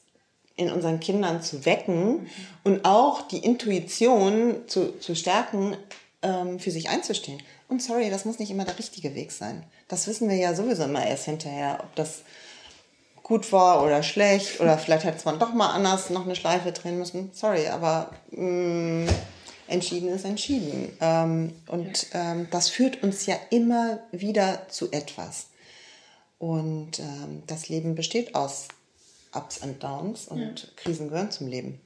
[0.56, 2.26] in unseren Kindern zu wecken mhm.
[2.64, 5.76] und auch die Intuition zu, zu stärken,
[6.22, 7.42] ähm, für sich einzustehen.
[7.68, 9.64] Und sorry, das muss nicht immer der richtige Weg sein.
[9.88, 12.22] Das wissen wir ja sowieso immer erst hinterher, ob das
[13.22, 16.98] gut war oder schlecht oder vielleicht hätte man doch mal anders noch eine Schleife drehen
[16.98, 17.30] müssen.
[17.34, 19.08] Sorry, aber mh, mm,
[19.68, 20.96] entschieden ist entschieden.
[21.00, 25.46] Ähm, und ähm, das führt uns ja immer wieder zu etwas.
[26.38, 28.68] Und ähm, das Leben besteht aus
[29.34, 30.68] Ups und Downs und ja.
[30.76, 31.80] Krisen gehören zum Leben.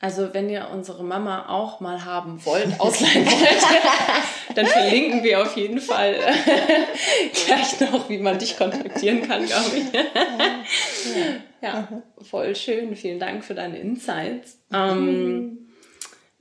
[0.00, 5.56] Also wenn ihr unsere Mama auch mal haben wollt, ausleihen wollt, dann verlinken wir auf
[5.56, 6.14] jeden Fall
[7.46, 9.86] gleich noch, wie man dich kontaktieren kann, glaube ich.
[11.62, 11.88] ja,
[12.22, 12.94] voll schön.
[12.94, 14.58] Vielen Dank für deine Insights.
[14.72, 15.68] Ähm,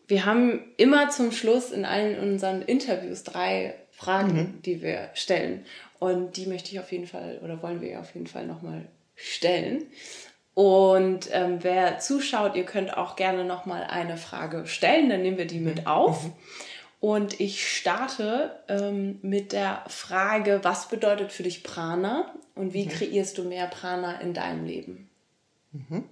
[0.07, 4.61] wir haben immer zum Schluss in allen unseren Interviews drei Fragen, mhm.
[4.61, 5.65] die wir stellen.
[5.99, 9.87] Und die möchte ich auf jeden Fall oder wollen wir auf jeden Fall nochmal stellen.
[10.53, 15.45] Und ähm, wer zuschaut, ihr könnt auch gerne nochmal eine Frage stellen, dann nehmen wir
[15.45, 16.23] die mit auf.
[16.23, 16.33] Mhm.
[16.99, 22.89] Und ich starte ähm, mit der Frage, was bedeutet für dich Prana und wie mhm.
[22.89, 25.09] kreierst du mehr Prana in deinem Leben?
[25.73, 26.03] Mhm.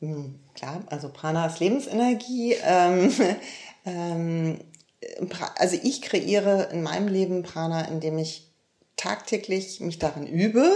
[0.00, 2.56] mhm klar, also Prana ist Lebensenergie.
[2.64, 3.12] Ähm,
[3.84, 4.58] ähm,
[5.56, 8.47] also ich kreiere in meinem Leben Prana, indem ich
[8.98, 10.70] tagtäglich mich darin übe,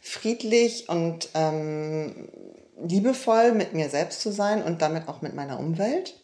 [0.00, 2.28] friedlich und ähm,
[2.80, 6.14] liebevoll mit mir selbst zu sein und damit auch mit meiner Umwelt.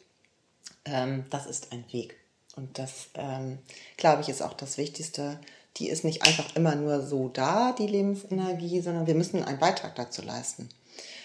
[0.85, 2.17] Ähm, das ist ein Weg.
[2.55, 3.59] Und das, ähm,
[3.97, 5.41] glaube ich, ist auch das Wichtigste.
[5.79, 9.95] Die ist nicht einfach immer nur so da, die Lebensenergie, sondern wir müssen einen Beitrag
[9.95, 10.69] dazu leisten.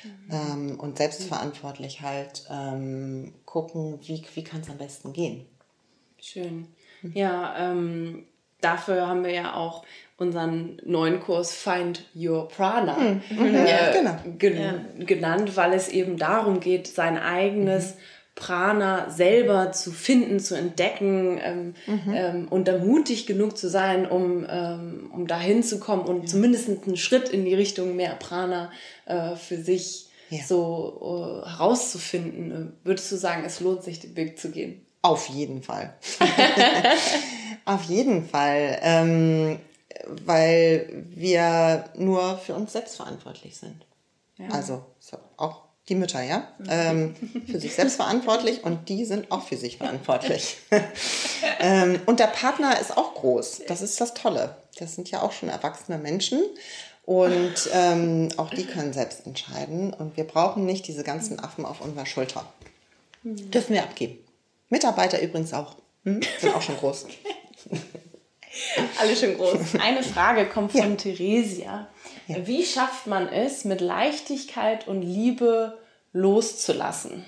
[0.04, 0.32] Mhm.
[0.32, 5.46] Ähm, und selbstverantwortlich halt ähm, gucken, wie, wie kann es am besten gehen.
[6.20, 6.68] Schön.
[7.14, 8.26] Ja, ähm,
[8.62, 9.84] dafür haben wir ja auch
[10.18, 13.22] unseren neuen Kurs Find Your Prana mhm.
[13.56, 14.16] äh, ja, genau.
[14.38, 15.06] gen ja.
[15.06, 18.00] genannt, weil es eben darum geht, sein eigenes mhm.
[18.38, 22.14] Prana selber zu finden, zu entdecken ähm, mhm.
[22.14, 26.26] ähm, und da mutig genug zu sein, um, ähm, um dahin zu kommen und ja.
[26.28, 28.72] zumindest einen Schritt in die Richtung mehr Prana
[29.06, 30.44] äh, für sich ja.
[30.44, 32.74] so uh, herauszufinden?
[32.84, 34.86] Würdest du sagen, es lohnt sich, den Weg zu gehen?
[35.02, 35.94] Auf jeden Fall.
[37.66, 38.80] Auf jeden Fall.
[38.82, 39.60] Ähm,
[40.26, 43.86] weil wir nur für uns selbst verantwortlich sind.
[44.38, 44.50] Ja.
[44.50, 47.16] Also so, auch die Mütter, ja, ähm,
[47.48, 50.58] für sich selbst verantwortlich und die sind auch für sich verantwortlich.
[51.60, 53.62] ähm, und der Partner ist auch groß.
[53.68, 54.58] Das ist das Tolle.
[54.78, 56.42] Das sind ja auch schon erwachsene Menschen
[57.06, 59.94] und ähm, auch die können selbst entscheiden.
[59.94, 62.46] Und wir brauchen nicht diese ganzen Affen auf unserer Schulter.
[63.24, 63.50] Mhm.
[63.52, 64.18] Dürfen wir abgeben.
[64.70, 65.76] Mitarbeiter übrigens auch.
[66.04, 66.22] Hm?
[66.40, 67.08] Sind auch schon groß.
[69.00, 69.76] Alle schon groß.
[69.80, 70.96] Eine Frage kommt von ja.
[70.96, 71.88] Theresia.
[72.28, 72.48] Ja.
[72.48, 75.78] Wie schafft man es, mit Leichtigkeit und Liebe
[76.14, 77.26] loszulassen?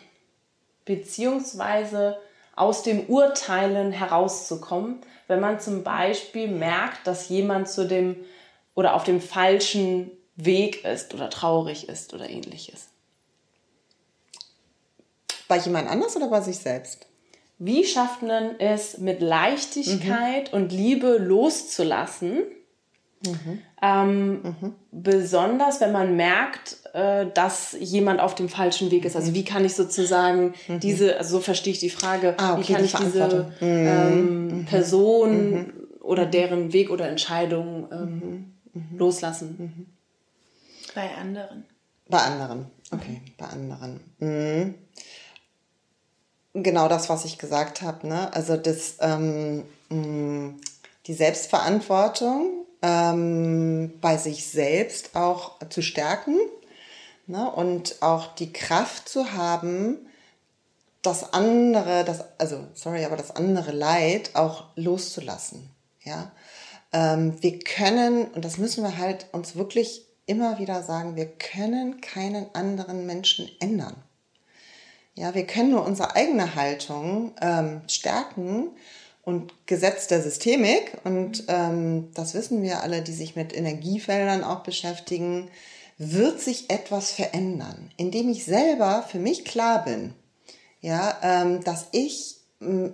[0.86, 2.18] Beziehungsweise
[2.56, 8.18] aus dem Urteilen herauszukommen, wenn man zum Beispiel merkt, dass jemand zu dem
[8.74, 12.90] oder auf dem falschen Weg ist oder traurig ist oder ähnliches.
[15.48, 17.09] Bei jemand anders oder bei sich selbst?
[17.60, 20.58] Wie schafft man es mit Leichtigkeit mhm.
[20.58, 22.44] und Liebe loszulassen?
[23.26, 23.60] Mhm.
[23.82, 24.76] Ähm, mhm.
[24.92, 29.18] Besonders wenn man merkt, äh, dass jemand auf dem falschen Weg ist.
[29.18, 30.80] Also wie kann ich sozusagen mhm.
[30.80, 33.68] diese, also so verstehe ich die Frage, ah, okay, wie kann die ich diese mhm.
[33.68, 34.66] ähm, mhm.
[34.66, 38.54] Person oder deren Weg oder Entscheidung ähm,
[38.98, 39.88] loslassen?
[40.96, 41.66] Bei anderen.
[42.08, 44.00] Bei anderen, okay, bei anderen
[46.54, 48.08] genau das, was ich gesagt habe.
[48.08, 48.34] Ne?
[48.34, 56.38] Also das, ähm, die Selbstverantwortung ähm, bei sich selbst auch zu stärken
[57.28, 57.50] ne?
[57.52, 59.98] und auch die Kraft zu haben,
[61.02, 65.70] das andere, das, also sorry, aber das andere Leid auch loszulassen.
[66.04, 66.32] Ja,
[66.92, 72.02] ähm, wir können und das müssen wir halt uns wirklich immer wieder sagen: Wir können
[72.02, 73.96] keinen anderen Menschen ändern.
[75.20, 78.70] Ja, wir können nur unsere eigene Haltung ähm, stärken
[79.22, 84.64] und Gesetz der Systemik, und ähm, das wissen wir alle, die sich mit Energiefeldern auch
[84.64, 85.52] beschäftigen,
[85.98, 90.14] wird sich etwas verändern, indem ich selber für mich klar bin,
[90.80, 92.94] ja, ähm, dass ich m,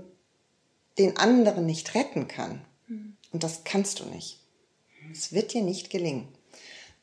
[0.97, 2.59] den anderen nicht retten kann.
[3.33, 4.39] Und das kannst du nicht.
[5.11, 6.27] Es wird dir nicht gelingen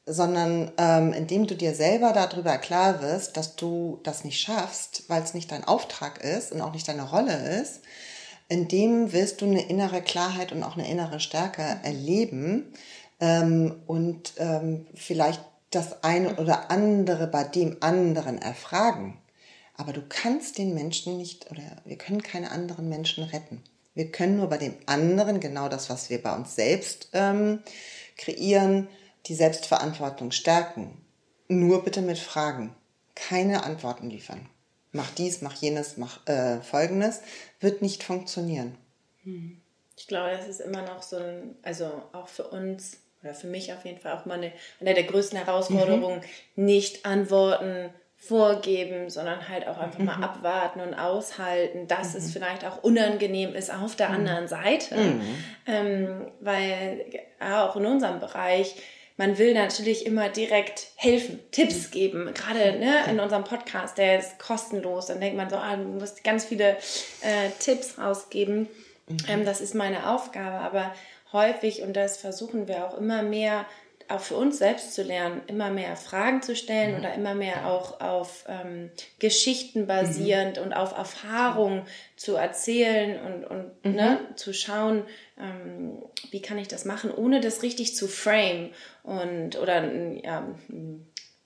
[0.07, 5.22] sondern ähm, indem du dir selber darüber klar wirst, dass du das nicht schaffst, weil
[5.22, 7.82] es nicht dein Auftrag ist und auch nicht deine Rolle ist,
[8.48, 12.72] indem wirst du eine innere Klarheit und auch eine innere Stärke erleben
[13.20, 15.40] ähm, und ähm, vielleicht
[15.70, 19.18] das eine oder andere bei dem anderen erfragen.
[19.76, 23.62] Aber du kannst den Menschen nicht oder wir können keine anderen Menschen retten.
[23.94, 27.61] Wir können nur bei dem anderen genau das, was wir bei uns selbst ähm,
[28.16, 28.88] kreieren,
[29.26, 31.04] die Selbstverantwortung stärken.
[31.48, 32.74] Nur bitte mit Fragen.
[33.14, 34.48] Keine Antworten liefern.
[34.92, 37.20] Mach dies, mach jenes, mach äh, folgendes.
[37.60, 38.76] Wird nicht funktionieren.
[39.24, 39.60] Hm.
[39.96, 43.72] Ich glaube, das ist immer noch so ein, also auch für uns oder für mich
[43.72, 46.22] auf jeden Fall auch mal eine, eine der größten Herausforderungen,
[46.56, 46.64] mhm.
[46.64, 50.06] nicht Antworten vorgeben, sondern halt auch einfach mhm.
[50.06, 52.18] mal abwarten und aushalten, dass mhm.
[52.18, 54.14] es vielleicht auch unangenehm ist auf der mhm.
[54.14, 54.96] anderen Seite.
[54.96, 55.44] Mhm.
[55.66, 57.04] Ähm, weil
[57.40, 58.76] auch in unserem Bereich
[59.16, 62.32] man will natürlich immer direkt helfen, Tipps geben.
[62.34, 65.06] Gerade ne, in unserem Podcast, der ist kostenlos.
[65.06, 66.76] Dann denkt man so, ah, du musst ganz viele
[67.20, 68.68] äh, Tipps rausgeben.
[69.08, 69.16] Mhm.
[69.28, 70.58] Ähm, das ist meine Aufgabe.
[70.58, 70.94] Aber
[71.32, 73.66] häufig, und das versuchen wir auch immer mehr,
[74.08, 77.00] auch für uns selbst zu lernen, immer mehr Fragen zu stellen mhm.
[77.00, 80.64] oder immer mehr auch auf ähm, Geschichten basierend mhm.
[80.64, 81.82] und auf Erfahrungen
[82.16, 83.94] zu erzählen und, und mhm.
[83.94, 85.04] ne, zu schauen,
[85.38, 88.70] ähm, wie kann ich das machen, ohne das richtig zu frame
[89.02, 89.90] und oder
[90.22, 90.46] ja,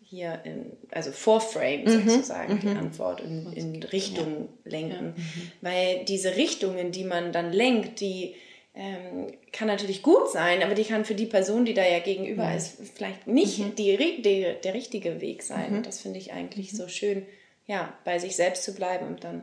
[0.02, 2.08] hier in, also vorframe mhm.
[2.08, 2.78] sozusagen die mhm.
[2.78, 4.70] Antwort in, in Richtung ja.
[4.70, 5.14] lenken.
[5.16, 5.22] Ja.
[5.22, 5.52] Mhm.
[5.60, 8.34] Weil diese Richtungen, die man dann lenkt, die
[8.74, 12.44] ähm, kann natürlich gut sein, aber die kann für die Person, die da ja gegenüber
[12.44, 12.56] mhm.
[12.56, 13.74] ist, vielleicht nicht mhm.
[13.74, 15.70] die, die, der richtige Weg sein.
[15.70, 15.76] Mhm.
[15.78, 16.76] Und das finde ich eigentlich mhm.
[16.76, 17.26] so schön,
[17.66, 19.42] ja, bei sich selbst zu bleiben und dann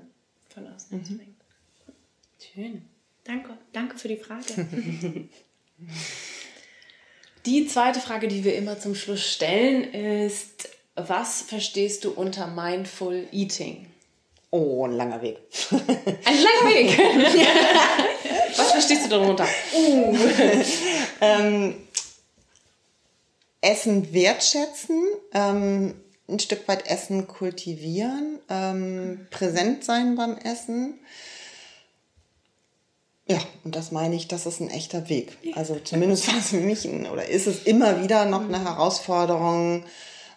[0.49, 1.03] von außen mhm.
[1.03, 1.35] zu denken.
[2.53, 2.92] Schön.
[3.23, 4.43] Danke, danke für die Frage.
[7.45, 13.27] die zweite Frage, die wir immer zum Schluss stellen, ist, was verstehst du unter Mindful
[13.31, 13.87] Eating?
[14.51, 15.39] Oh, ein langer Weg.
[15.71, 16.95] Ein langer Weg.
[18.55, 19.47] Was verstehst du darunter?
[19.75, 20.15] Uh.
[21.21, 21.73] ähm,
[23.61, 25.95] Essen wertschätzen, ähm,
[26.27, 30.99] ein Stück weit Essen kultivieren, ähm, präsent sein beim Essen.
[33.25, 35.37] Ja, und das meine ich, das ist ein echter Weg.
[35.55, 39.85] Also zumindest war es für mich ein, oder ist es immer wieder noch eine Herausforderung,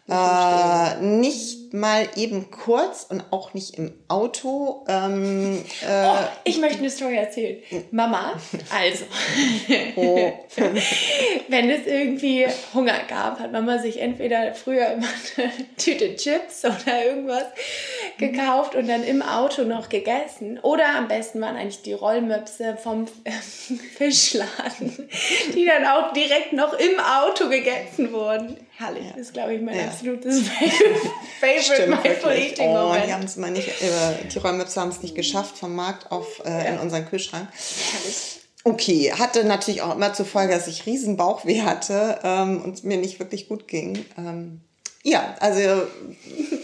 [0.08, 4.84] Äh, nicht mal eben kurz und auch nicht im Auto.
[4.88, 7.60] Ähm, äh, oh, ich möchte eine Story erzählen.
[7.90, 8.34] Mama,
[8.70, 9.04] also,
[9.96, 10.32] oh.
[11.48, 17.04] wenn es irgendwie Hunger gab, hat Mama sich entweder früher immer eine Tüte Chips oder
[17.04, 17.46] irgendwas
[18.16, 20.60] gekauft und dann im Auto noch gegessen.
[20.62, 23.06] Oder am besten waren eigentlich die Rollmöpse vom
[23.96, 25.08] Fischladen,
[25.52, 28.56] die dann auch direkt noch im Auto gegessen wurden.
[28.78, 29.10] Herrlich, ja.
[29.12, 29.86] das ist, glaube ich, mein ja.
[29.86, 30.48] absolutes
[31.40, 33.06] Favorite Mindful Eating oh, Moment.
[33.06, 36.42] Die haben es mal nicht, äh, die Räumöpse haben es nicht geschafft vom Markt auf
[36.44, 37.48] äh, in unseren Kühlschrank.
[37.92, 38.40] Herrlich.
[38.64, 42.82] Okay, hatte natürlich auch immer zur Folge, dass ich riesen Bauchweh hatte ähm, und es
[42.82, 44.04] mir nicht wirklich gut ging.
[44.18, 44.60] Ähm,
[45.04, 45.60] ja, also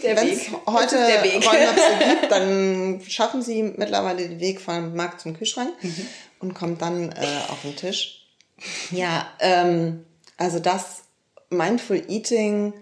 [0.03, 5.71] wenn es heute Räumöpse gibt, dann schaffen sie mittlerweile den Weg vom Markt zum Kühlschrank
[5.81, 6.07] mhm.
[6.41, 8.27] und kommt dann äh, auf den Tisch.
[8.91, 10.05] Ja, ähm,
[10.37, 11.02] also das
[11.53, 12.73] Mindful Eating,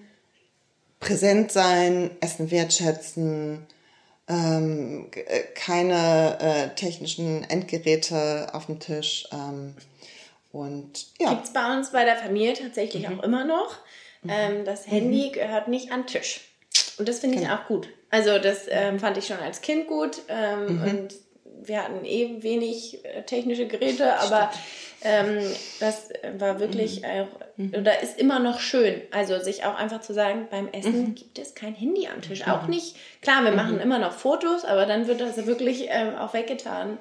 [1.00, 3.66] präsent sein, Essen wertschätzen,
[4.28, 9.28] ähm, äh, keine äh, technischen Endgeräte auf dem Tisch.
[9.32, 9.76] Ähm,
[10.52, 11.32] und ja.
[11.32, 13.20] Gibt es bei uns bei der Familie tatsächlich mhm.
[13.20, 13.78] auch immer noch.
[14.22, 14.30] Mhm.
[14.30, 15.34] Ähm, das Handy mhm.
[15.34, 16.42] gehört nicht an den Tisch.
[16.98, 17.56] Und das finde ich genau.
[17.56, 17.90] auch gut.
[18.10, 20.22] Also das ähm, fand ich schon als Kind gut.
[20.28, 20.84] Ähm, mhm.
[20.84, 21.16] Und
[21.64, 24.52] wir hatten eben wenig äh, technische Geräte, aber
[25.04, 25.40] ähm,
[25.80, 27.06] das war wirklich mhm.
[27.08, 27.28] auch,
[27.58, 27.74] mhm.
[27.80, 29.02] oder ist immer noch schön.
[29.12, 31.16] Also sich auch einfach zu sagen, beim Essen mhm.
[31.16, 32.48] gibt es kein Handy am Tisch.
[32.48, 32.72] Auch mhm.
[32.72, 33.82] nicht, klar, wir machen mhm.
[33.82, 36.98] immer noch Fotos, aber dann wird das wirklich ähm, auch weggetan.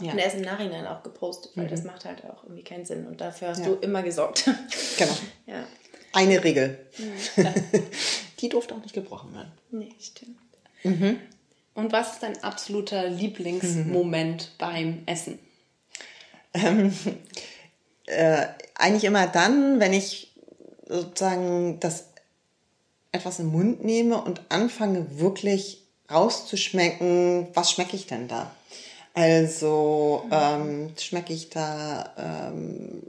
[0.00, 0.12] Ja.
[0.12, 3.06] Und erst im Nachhinein auch gepostet, weil das macht halt auch irgendwie keinen Sinn.
[3.06, 3.66] Und dafür hast ja.
[3.66, 4.50] du immer gesorgt.
[4.98, 5.12] Genau.
[5.46, 5.64] ja.
[6.12, 6.78] Eine Regel.
[8.40, 9.52] Die durfte auch nicht gebrochen werden.
[9.70, 10.38] Nee, stimmt.
[10.82, 11.20] Mhm.
[11.74, 14.58] Und was ist dein absoluter Lieblingsmoment mhm.
[14.58, 15.38] beim Essen?
[16.56, 16.92] Ähm,
[18.06, 20.32] äh, eigentlich immer dann, wenn ich
[20.88, 22.06] sozusagen das
[23.12, 28.50] etwas im Mund nehme und anfange wirklich rauszuschmecken, was schmecke ich denn da?
[29.14, 33.02] Also ähm, schmecke ich da ähm,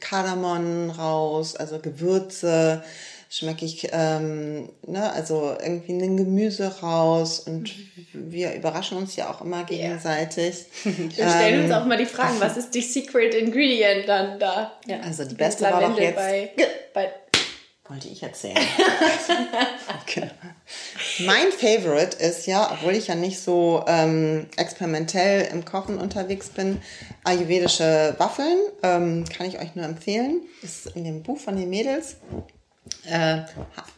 [0.00, 2.82] Kardamom raus, also Gewürze,
[3.28, 8.32] schmecke ich ähm, ne, also irgendwie ein Gemüse raus und mhm.
[8.32, 10.66] wir überraschen uns ja auch immer gegenseitig.
[10.84, 14.72] Wir stellen uns ähm, auch mal die Fragen, was ist die Secret Ingredient dann da?
[14.86, 15.00] Ja.
[15.00, 16.16] Also die beste war doch jetzt...
[16.16, 16.50] Bei,
[16.94, 17.10] bei
[17.88, 18.56] wollte ich erzählen.
[20.12, 20.26] genau.
[21.20, 26.80] Mein Favorite ist ja, obwohl ich ja nicht so ähm, experimentell im Kochen unterwegs bin,
[27.24, 28.58] ayurvedische Waffeln.
[28.82, 30.42] Ähm, kann ich euch nur empfehlen.
[30.62, 32.16] Ist in dem Buch von den Mädels.
[33.08, 33.42] Äh,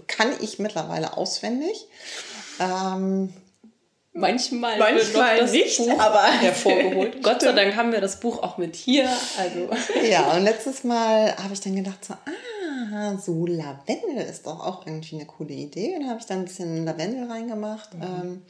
[0.07, 1.87] kann ich mittlerweile auswendig.
[2.61, 3.33] Ähm,
[4.19, 7.23] Manchmal, Manchmal das nicht, Buch aber hervorgeholt.
[7.23, 9.09] Gott sei Dank haben wir das Buch auch mit hier.
[9.39, 9.71] Also.
[10.05, 14.87] Ja, und letztes Mal habe ich dann gedacht, so, ah, so Lavendel ist doch auch
[14.87, 15.97] irgendwie eine coole Idee.
[15.97, 17.95] Und habe ich dann ein bisschen Lavendel reingemacht.
[17.95, 18.03] Mhm.
[18.03, 18.43] Ähm,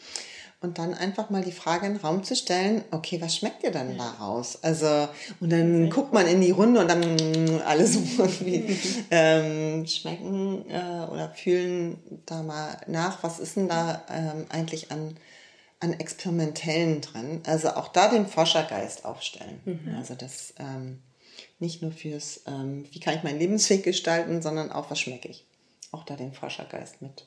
[0.60, 3.70] und dann einfach mal die Frage in den Raum zu stellen, okay, was schmeckt dir
[3.70, 4.62] dann daraus?
[4.62, 5.08] Also,
[5.40, 8.76] und dann guckt man in die Runde und dann alle so irgendwie
[9.10, 15.16] ähm, schmecken äh, oder fühlen da mal nach, was ist denn da ähm, eigentlich an,
[15.78, 17.42] an Experimentellen drin?
[17.46, 19.60] Also auch da den Forschergeist aufstellen.
[19.64, 19.94] Mhm.
[19.96, 20.98] Also das ähm,
[21.60, 25.44] nicht nur fürs, ähm, wie kann ich meinen Lebensweg gestalten, sondern auch, was schmecke ich?
[25.92, 27.26] Auch da den Forschergeist mit.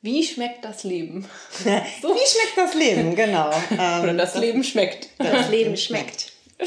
[0.00, 1.26] Wie schmeckt das Leben?
[1.52, 1.64] So.
[1.70, 1.72] Wie
[2.02, 3.48] schmeckt das Leben, genau.
[3.70, 5.08] Oder das, das Leben schmeckt.
[5.18, 6.32] Das Leben schmeckt.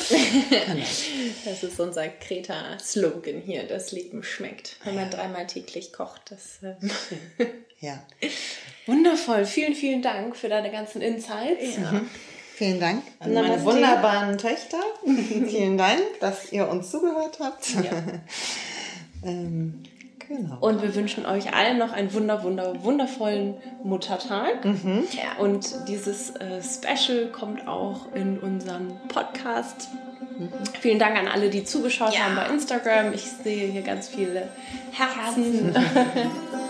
[1.43, 4.77] Das ist unser Kreta-Slogan hier, das Leben schmeckt.
[4.85, 6.31] Wenn man dreimal täglich kocht.
[6.31, 6.77] Das, ähm
[7.81, 8.01] ja.
[8.85, 9.45] Wundervoll.
[9.45, 11.75] Vielen, vielen Dank für deine ganzen Insights.
[11.75, 11.91] Ja.
[11.91, 12.09] Mhm.
[12.55, 14.79] Vielen Dank an meine wunderbaren Töchter.
[15.03, 17.67] vielen Dank, dass ihr uns zugehört habt.
[17.73, 18.03] Ja.
[19.25, 19.81] ähm,
[20.35, 20.57] Genau.
[20.59, 24.63] Und wir wünschen euch allen noch einen wunder, wunder, wundervollen Muttertag.
[24.63, 25.03] Mhm.
[25.11, 25.43] Ja.
[25.43, 29.89] Und dieses äh, Special kommt auch in unseren Podcast.
[30.37, 30.49] Mhm.
[30.79, 32.21] Vielen Dank an alle, die zugeschaut ja.
[32.21, 33.13] haben bei Instagram.
[33.13, 34.47] Ich sehe hier ganz viele
[34.91, 35.75] Herzen.
[35.75, 36.31] Herzen.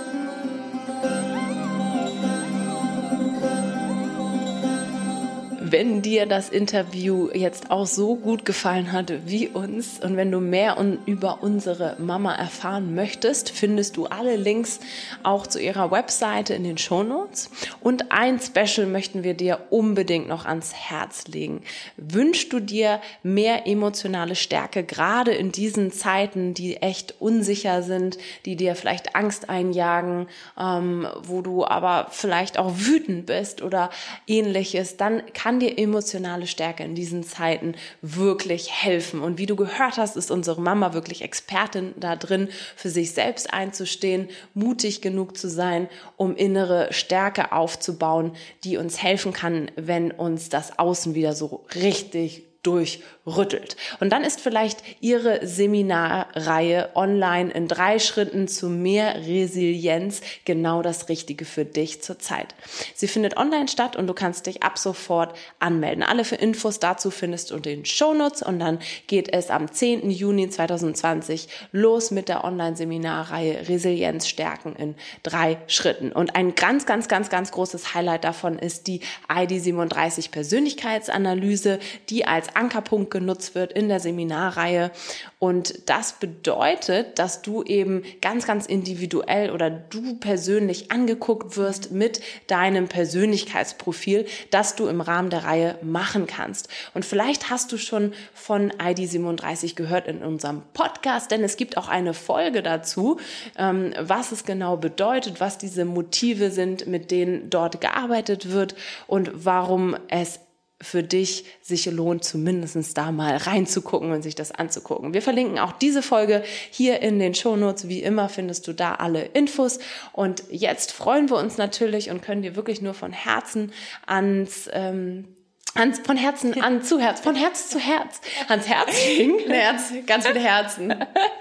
[5.71, 10.39] wenn dir das Interview jetzt auch so gut gefallen hat wie uns und wenn du
[10.39, 14.79] mehr über unsere Mama erfahren möchtest, findest du alle Links
[15.23, 17.49] auch zu ihrer Webseite in den Shownotes.
[17.79, 21.61] Und ein Special möchten wir dir unbedingt noch ans Herz legen.
[21.97, 28.55] Wünschst du dir mehr emotionale Stärke, gerade in diesen Zeiten, die echt unsicher sind, die
[28.55, 30.27] dir vielleicht Angst einjagen,
[30.59, 33.89] ähm, wo du aber vielleicht auch wütend bist oder
[34.27, 39.21] ähnliches, dann kann dir emotionale Stärke in diesen Zeiten wirklich helfen.
[39.21, 43.53] Und wie du gehört hast, ist unsere Mama wirklich Expertin da drin, für sich selbst
[43.53, 45.87] einzustehen, mutig genug zu sein,
[46.17, 48.33] um innere Stärke aufzubauen,
[48.63, 53.75] die uns helfen kann, wenn uns das Außen wieder so richtig durchrüttelt.
[53.99, 61.09] Und dann ist vielleicht Ihre Seminarreihe online in drei Schritten zu mehr Resilienz genau das
[61.09, 62.53] Richtige für dich zurzeit.
[62.93, 66.03] Sie findet online statt und du kannst dich ab sofort anmelden.
[66.03, 70.11] Alle für Infos dazu findest du in den Shownotes und dann geht es am 10.
[70.11, 76.11] Juni 2020 los mit der Online-Seminarreihe Resilienz stärken in drei Schritten.
[76.11, 82.50] Und ein ganz, ganz, ganz, ganz großes Highlight davon ist die ID37 Persönlichkeitsanalyse, die als
[82.55, 84.91] Ankerpunkt genutzt wird in der Seminarreihe.
[85.39, 92.21] Und das bedeutet, dass du eben ganz, ganz individuell oder du persönlich angeguckt wirst mit
[92.47, 96.69] deinem Persönlichkeitsprofil, das du im Rahmen der Reihe machen kannst.
[96.93, 101.87] Und vielleicht hast du schon von ID37 gehört in unserem Podcast, denn es gibt auch
[101.87, 103.17] eine Folge dazu,
[103.57, 108.75] ähm, was es genau bedeutet, was diese Motive sind, mit denen dort gearbeitet wird
[109.07, 110.39] und warum es
[110.81, 115.13] für dich sich lohnt, zumindest da mal reinzugucken und sich das anzugucken.
[115.13, 117.87] Wir verlinken auch diese Folge hier in den Shownotes.
[117.87, 119.79] Wie immer findest du da alle Infos.
[120.11, 123.71] Und jetzt freuen wir uns natürlich und können dir wirklich nur von Herzen
[124.07, 125.27] ans ähm,
[125.75, 128.19] Hans, von Herzen an zu Herz, von Herz zu Herz.
[128.49, 129.39] Hans Herzling.
[129.49, 130.93] Herz, ganz viele Herzen.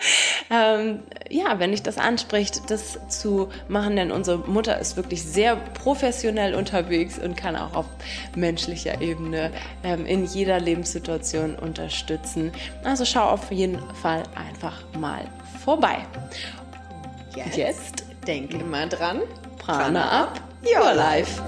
[0.51, 5.57] ähm, ja, wenn dich das anspricht, das zu machen, denn unsere Mutter ist wirklich sehr
[5.57, 7.87] professionell unterwegs und kann auch auf
[8.37, 9.51] menschlicher Ebene
[9.83, 12.53] ähm, in jeder Lebenssituation unterstützen.
[12.85, 15.27] Also schau auf jeden Fall einfach mal
[15.65, 16.07] vorbei.
[17.35, 19.23] Jetzt, Jetzt denke mal dran.
[19.59, 21.41] Prana up your life.